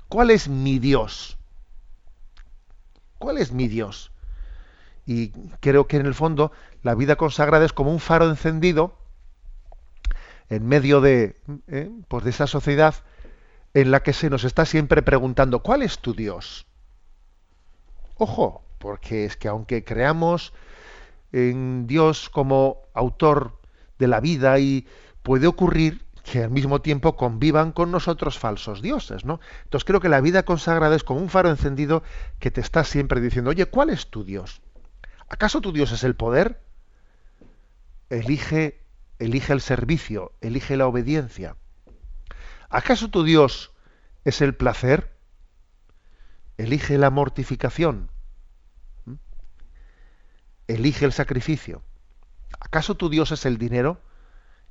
[0.08, 1.38] ¿Cuál es mi Dios?
[3.18, 4.12] ¿Cuál es mi Dios?
[5.06, 6.52] Y creo que en el fondo
[6.82, 8.96] la vida consagrada es como un faro encendido
[10.48, 12.94] en medio de, eh, pues de esa sociedad
[13.72, 16.66] en la que se nos está siempre preguntando, ¿cuál es tu Dios?
[18.22, 20.52] Ojo, porque es que aunque creamos
[21.32, 23.58] en Dios como autor
[23.98, 24.86] de la vida y
[25.22, 29.40] puede ocurrir que al mismo tiempo convivan con nosotros falsos dioses, ¿no?
[29.64, 32.02] Entonces creo que la vida consagrada es como un faro encendido
[32.38, 34.60] que te está siempre diciendo, oye, ¿cuál es tu Dios?
[35.30, 36.60] ¿Acaso tu Dios es el poder?
[38.10, 38.82] Elige,
[39.18, 41.56] elige el servicio, elige la obediencia.
[42.68, 43.72] ¿Acaso tu Dios
[44.26, 45.10] es el placer?
[46.58, 48.09] Elige la mortificación.
[50.70, 51.82] Elige el sacrificio.
[52.60, 54.00] ¿Acaso tu Dios es el dinero?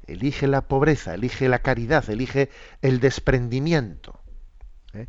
[0.07, 2.49] Elige la pobreza, elige la caridad, elige
[2.81, 4.17] el desprendimiento.
[4.93, 5.07] ¿eh?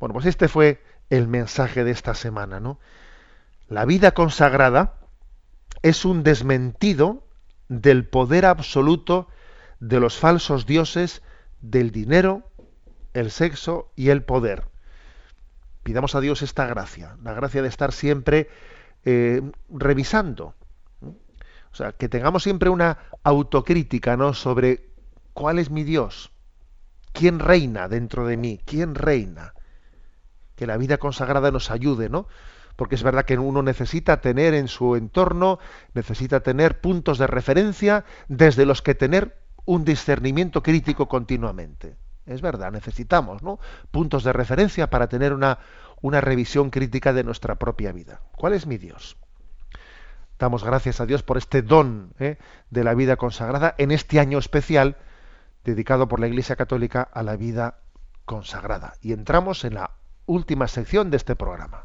[0.00, 2.80] Bueno, pues este fue el mensaje de esta semana, ¿no?
[3.68, 4.94] La vida consagrada
[5.82, 7.28] es un desmentido
[7.68, 9.28] del poder absoluto
[9.80, 11.22] de los falsos dioses
[11.60, 12.50] del dinero,
[13.12, 14.64] el sexo y el poder.
[15.82, 18.48] Pidamos a Dios esta gracia, la gracia de estar siempre
[19.04, 20.54] eh, revisando.
[21.72, 24.34] O sea, que tengamos siempre una autocrítica ¿no?
[24.34, 24.90] sobre
[25.32, 26.30] cuál es mi Dios,
[27.12, 29.54] quién reina dentro de mí, quién reina.
[30.54, 32.26] Que la vida consagrada nos ayude, ¿no?
[32.76, 35.58] Porque es verdad que uno necesita tener en su entorno,
[35.94, 41.96] necesita tener puntos de referencia desde los que tener un discernimiento crítico continuamente.
[42.26, 43.58] Es verdad, necesitamos ¿no?
[43.90, 45.58] puntos de referencia para tener una,
[46.02, 48.20] una revisión crítica de nuestra propia vida.
[48.36, 49.16] ¿Cuál es mi Dios?
[50.38, 52.36] Damos gracias a Dios por este don ¿eh?
[52.70, 54.96] de la vida consagrada en este año especial
[55.64, 57.78] dedicado por la Iglesia Católica a la vida
[58.24, 58.94] consagrada.
[59.00, 59.92] Y entramos en la
[60.26, 61.84] última sección de este programa.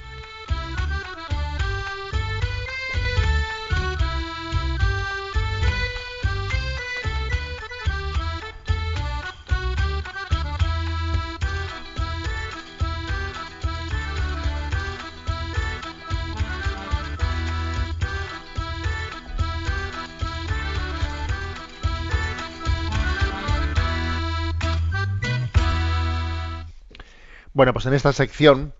[27.53, 28.73] Bueno, pues en esta sección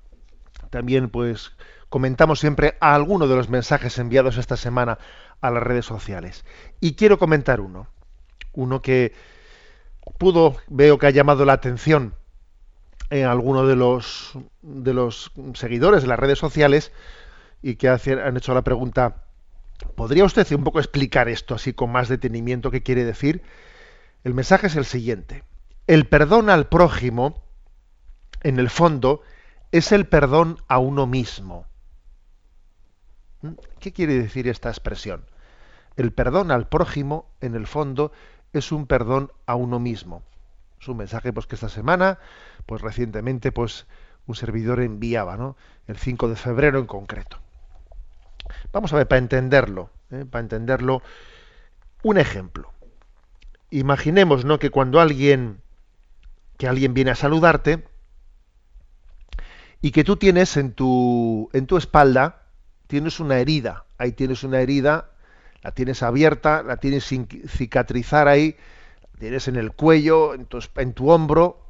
[0.69, 1.51] también pues
[1.89, 4.97] comentamos siempre a alguno de los mensajes enviados esta semana
[5.41, 6.45] a las redes sociales.
[6.79, 7.87] Y quiero comentar uno,
[8.53, 9.13] uno que
[10.17, 12.15] pudo, veo que ha llamado la atención
[13.09, 16.93] en alguno de los de los seguidores de las redes sociales
[17.61, 19.25] y que han hecho la pregunta,
[19.95, 23.43] ¿podría usted un poco explicar esto así con más detenimiento qué quiere decir?
[24.23, 25.43] El mensaje es el siguiente.
[25.87, 27.43] El perdón al prójimo
[28.43, 29.21] en el fondo,
[29.71, 31.65] es el perdón a uno mismo.
[33.79, 35.25] ¿Qué quiere decir esta expresión?
[35.97, 38.11] El perdón al prójimo, en el fondo,
[38.53, 40.23] es un perdón a uno mismo.
[40.79, 42.19] Es un mensaje pues, que esta semana,
[42.65, 43.87] pues recientemente, pues
[44.27, 45.55] un servidor enviaba, ¿no?
[45.87, 47.39] El 5 de febrero en concreto.
[48.71, 50.25] Vamos a ver, para entenderlo, ¿eh?
[50.29, 51.01] para entenderlo,
[52.03, 52.71] un ejemplo.
[53.69, 54.59] Imaginemos, ¿no?
[54.59, 55.61] Que cuando alguien,
[56.57, 57.85] que alguien viene a saludarte,
[59.81, 62.43] y que tú tienes en tu, en tu espalda,
[62.87, 65.09] tienes una herida, ahí tienes una herida,
[65.63, 68.55] la tienes abierta, la tienes sin cicatrizar ahí,
[69.19, 71.65] tienes en el cuello, en tu, en tu hombro,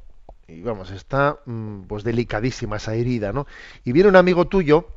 [0.46, 3.46] y vamos, está mm, pues delicadísima esa herida, ¿no?
[3.84, 4.88] Y viene un amigo tuyo,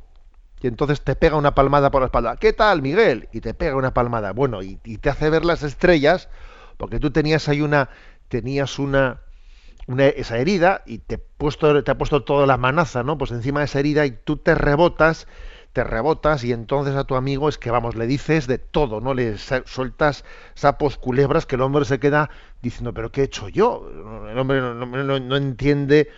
[0.61, 2.37] y entonces te pega una palmada por la espalda.
[2.37, 3.29] ¿Qué tal, Miguel?
[3.31, 4.31] Y te pega una palmada.
[4.31, 6.27] Bueno, y, y te hace ver las estrellas,
[6.77, 7.89] porque tú tenías ahí una,
[8.29, 9.21] tenías una,
[9.87, 13.17] esa herida y te, puesto, te ha puesto toda la manaza, ¿no?
[13.17, 15.27] Pues encima de esa herida y tú te rebotas,
[15.73, 19.13] te rebotas y entonces a tu amigo es que, vamos, le dices de todo, ¿no?
[19.13, 20.25] Le sueltas
[20.55, 22.29] sapos, culebras, que el hombre se queda
[22.61, 23.87] diciendo, pero ¿qué he hecho yo?
[24.29, 26.09] El hombre no, no entiende,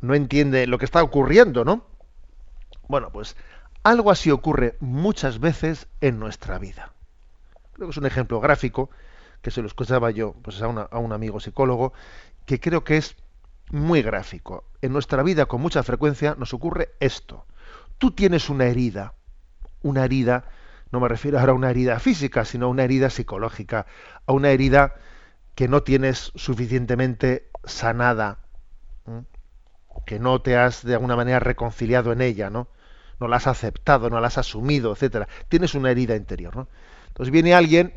[0.00, 1.84] no entiende lo que está ocurriendo, ¿no?
[2.88, 3.36] Bueno, pues
[3.84, 6.92] algo así ocurre muchas veces en nuestra vida.
[7.74, 8.90] Creo que es un ejemplo gráfico
[9.42, 11.92] que se lo escuchaba yo pues a un amigo psicólogo
[12.46, 13.16] que creo que es
[13.70, 14.64] muy gráfico.
[14.82, 17.46] En nuestra vida con mucha frecuencia nos ocurre esto.
[17.98, 19.14] Tú tienes una herida,
[19.82, 20.44] una herida,
[20.90, 23.86] no me refiero ahora a una herida física, sino a una herida psicológica,
[24.26, 24.94] a una herida
[25.54, 28.38] que no tienes suficientemente sanada,
[30.06, 32.68] que no te has de alguna manera reconciliado en ella, ¿no?
[33.20, 35.28] No la has aceptado, no la has asumido, etcétera.
[35.48, 36.68] Tienes una herida interior, ¿no?
[37.08, 37.94] Entonces viene alguien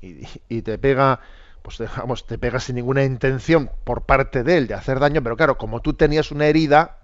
[0.00, 1.20] y, y te pega
[1.62, 5.36] pues digamos, te pegas sin ninguna intención por parte de él de hacer daño, pero
[5.36, 6.98] claro, como tú tenías una herida,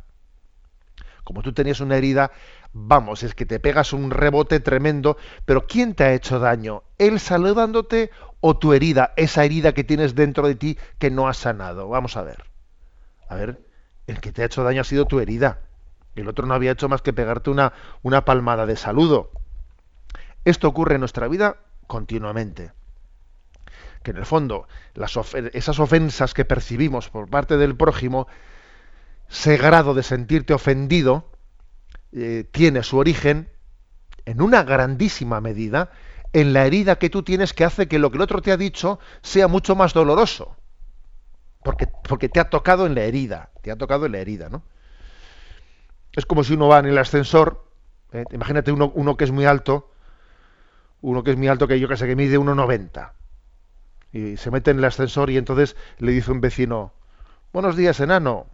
[1.25, 2.33] como tú tenías una herida,
[2.73, 6.83] vamos, es que te pegas un rebote tremendo, pero ¿quién te ha hecho daño?
[6.99, 11.37] ¿Él saludándote o tu herida, esa herida que tienes dentro de ti que no has
[11.37, 11.89] sanado?
[11.89, 12.45] Vamos a ver.
[13.29, 13.61] A ver,
[14.07, 15.61] el que te ha hecho daño ha sido tu herida.
[16.15, 19.31] El otro no había hecho más que pegarte una, una palmada de saludo.
[20.45, 22.73] Esto ocurre en nuestra vida continuamente
[24.09, 24.67] que en el fondo
[25.53, 28.27] esas ofensas que percibimos por parte del prójimo,
[29.31, 31.31] ese grado de sentirte ofendido,
[32.13, 33.51] eh, tiene su origen
[34.25, 35.91] en una grandísima medida
[36.33, 38.57] en la herida que tú tienes que hace que lo que el otro te ha
[38.57, 40.57] dicho sea mucho más doloroso.
[41.63, 44.63] Porque, porque te ha tocado en la herida, te ha tocado en la herida, ¿no?
[46.13, 47.67] Es como si uno va en el ascensor,
[48.13, 49.93] eh, imagínate uno, uno que es muy alto,
[51.03, 53.19] uno que es muy alto que yo que sé que mide 1,90
[54.13, 56.93] y se mete en el ascensor y entonces le dice un vecino,
[57.53, 58.47] buenos días, enano.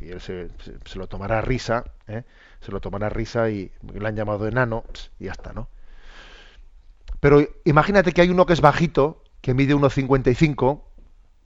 [0.00, 0.48] y él se,
[0.94, 2.24] lo tomará a risa, ¿eh?
[2.60, 4.84] se lo tomará a risa y le han llamado enano
[5.18, 5.68] y ya está, ¿no?
[7.20, 10.82] Pero imagínate que hay uno que es bajito, que mide 1,55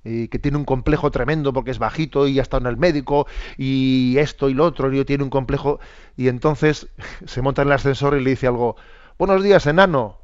[0.04, 3.26] y que tiene un complejo tremendo porque es bajito y ha estado en el médico
[3.56, 5.80] y esto y lo otro y tiene un complejo
[6.16, 6.88] y entonces
[7.26, 8.76] se monta en el ascensor y le dice algo,
[9.18, 10.18] buenos días, enano.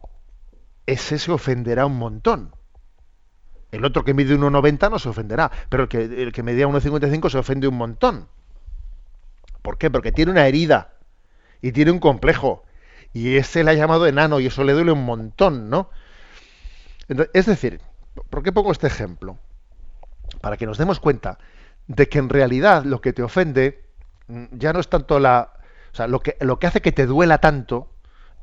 [0.86, 2.57] Ese se ofenderá un montón.
[3.70, 7.30] El otro que mide 1,90 no se ofenderá, pero el que, el que medía 1,55
[7.30, 8.28] se ofende un montón.
[9.62, 9.90] ¿Por qué?
[9.90, 10.94] Porque tiene una herida
[11.60, 12.64] y tiene un complejo.
[13.12, 15.90] Y ese le ha llamado enano y eso le duele un montón, ¿no?
[17.32, 17.80] es decir,
[18.28, 19.38] ¿por qué pongo este ejemplo?
[20.42, 21.38] Para que nos demos cuenta
[21.86, 23.82] de que en realidad lo que te ofende
[24.28, 25.54] mm, ya no es tanto la...
[25.90, 27.90] O sea, lo que, lo que hace que te duela tanto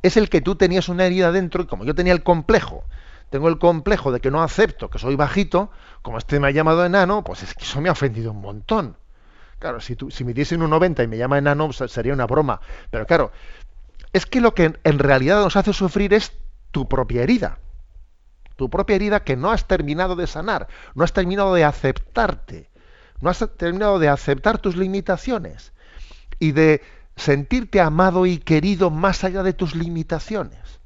[0.01, 2.84] es el que tú tenías una herida dentro y como yo tenía el complejo
[3.30, 5.71] tengo el complejo de que no acepto que soy bajito,
[6.01, 8.97] como este me ha llamado enano, pues es que eso me ha ofendido un montón.
[9.59, 12.28] Claro, si, tú, si me diesen un 90 y me llama enano, pues sería una
[12.28, 12.61] broma.
[12.91, 13.32] Pero claro,
[14.13, 16.34] es que lo que en realidad nos hace sufrir es
[16.71, 17.59] tu propia herida.
[18.55, 22.69] Tu propia herida que no has terminado de sanar, no has terminado de aceptarte,
[23.19, 25.73] no has terminado de aceptar tus limitaciones
[26.39, 26.82] y de
[27.15, 30.80] sentirte amado y querido más allá de tus limitaciones.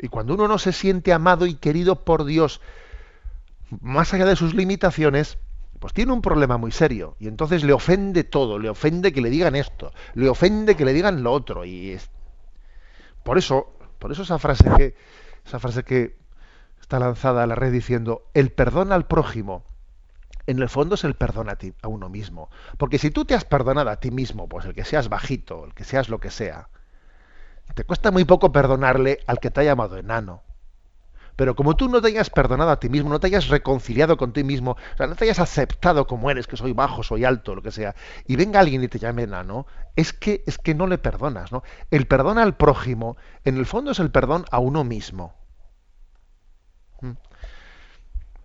[0.00, 2.60] Y cuando uno no se siente amado y querido por Dios
[3.80, 5.38] más allá de sus limitaciones,
[5.78, 7.16] pues tiene un problema muy serio.
[7.18, 10.92] Y entonces le ofende todo, le ofende que le digan esto, le ofende que le
[10.92, 11.64] digan lo otro.
[11.64, 12.10] Y es...
[13.22, 14.96] por eso, por eso esa frase que,
[15.46, 16.16] esa frase que
[16.80, 19.64] está lanzada a la red diciendo el perdón al prójimo,
[20.46, 22.48] en el fondo es el perdón a ti, a uno mismo.
[22.78, 25.74] Porque si tú te has perdonado a ti mismo, pues el que seas bajito, el
[25.74, 26.70] que seas lo que sea,
[27.74, 30.42] te cuesta muy poco perdonarle al que te ha llamado enano.
[31.38, 34.32] Pero como tú no te hayas perdonado a ti mismo, no te hayas reconciliado con
[34.32, 37.54] ti mismo, o sea, no te hayas aceptado como eres, que soy bajo, soy alto,
[37.54, 37.94] lo que sea,
[38.26, 39.64] y venga alguien y te llame enano,
[39.94, 41.62] es que, es que no le perdonas, ¿no?
[41.92, 45.32] El perdón al prójimo, en el fondo es el perdón a uno mismo.
[47.02, 47.12] ¿Mm?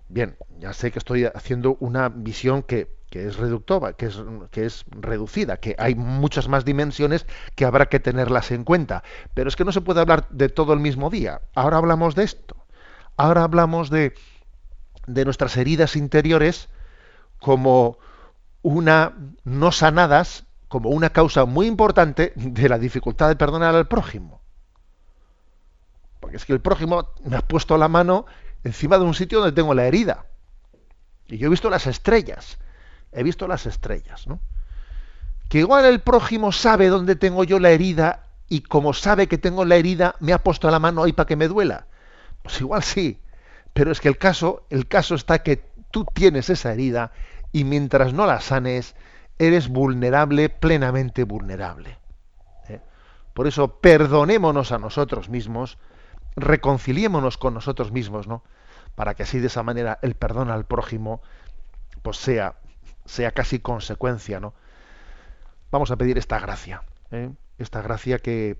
[0.10, 4.66] Bien, ya sé que estoy haciendo una visión que, que es reductora, que es, que
[4.66, 9.04] es reducida, que hay muchas más dimensiones que habrá que tenerlas en cuenta.
[9.36, 11.42] Pero es que no se puede hablar de todo el mismo día.
[11.54, 12.56] Ahora hablamos de esto.
[13.16, 14.16] Ahora hablamos de,
[15.06, 16.70] de nuestras heridas interiores
[17.38, 18.00] como
[18.64, 24.42] una no sanadas, como una causa muy importante de la dificultad de perdonar al prójimo.
[26.20, 28.26] Porque es que el prójimo me ha puesto la mano
[28.64, 30.26] encima de un sitio donde tengo la herida.
[31.28, 32.58] Y yo he visto las estrellas
[33.16, 34.40] he visto las estrellas, ¿no?
[35.50, 39.66] Que igual el prójimo sabe dónde tengo yo la herida y como sabe que tengo
[39.66, 41.88] la herida, me ha puesto la mano ahí para que me duela.
[42.42, 43.20] Pues igual sí,
[43.74, 47.12] pero es que el caso, el caso está que tú tienes esa herida
[47.52, 48.96] y mientras no la sanes,
[49.40, 51.98] eres vulnerable, plenamente vulnerable.
[52.70, 52.82] ¿eh?
[53.34, 55.78] Por eso perdonémonos a nosotros mismos,
[56.36, 58.44] reconciliémonos con nosotros mismos, ¿no?
[58.96, 61.22] Para que así de esa manera el perdón al prójimo
[62.04, 62.56] pues sea
[63.06, 64.54] sea casi consecuencia, ¿no?
[65.72, 67.32] Vamos a pedir esta gracia, ¿eh?
[67.58, 68.58] esta gracia que,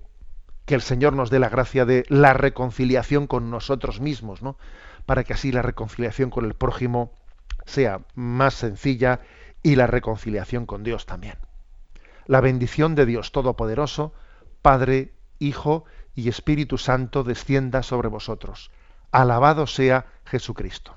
[0.64, 4.56] que el Señor nos dé la gracia de la reconciliación con nosotros mismos, ¿no?
[5.06, 7.12] Para que así la reconciliación con el prójimo
[7.66, 9.20] sea más sencilla
[9.62, 11.36] y la reconciliación con Dios también.
[12.26, 14.12] La bendición de Dios Todopoderoso,
[14.62, 15.84] Padre, Hijo
[16.14, 18.70] y Espíritu Santo descienda sobre vosotros.
[19.10, 20.96] Alabado sea Jesucristo.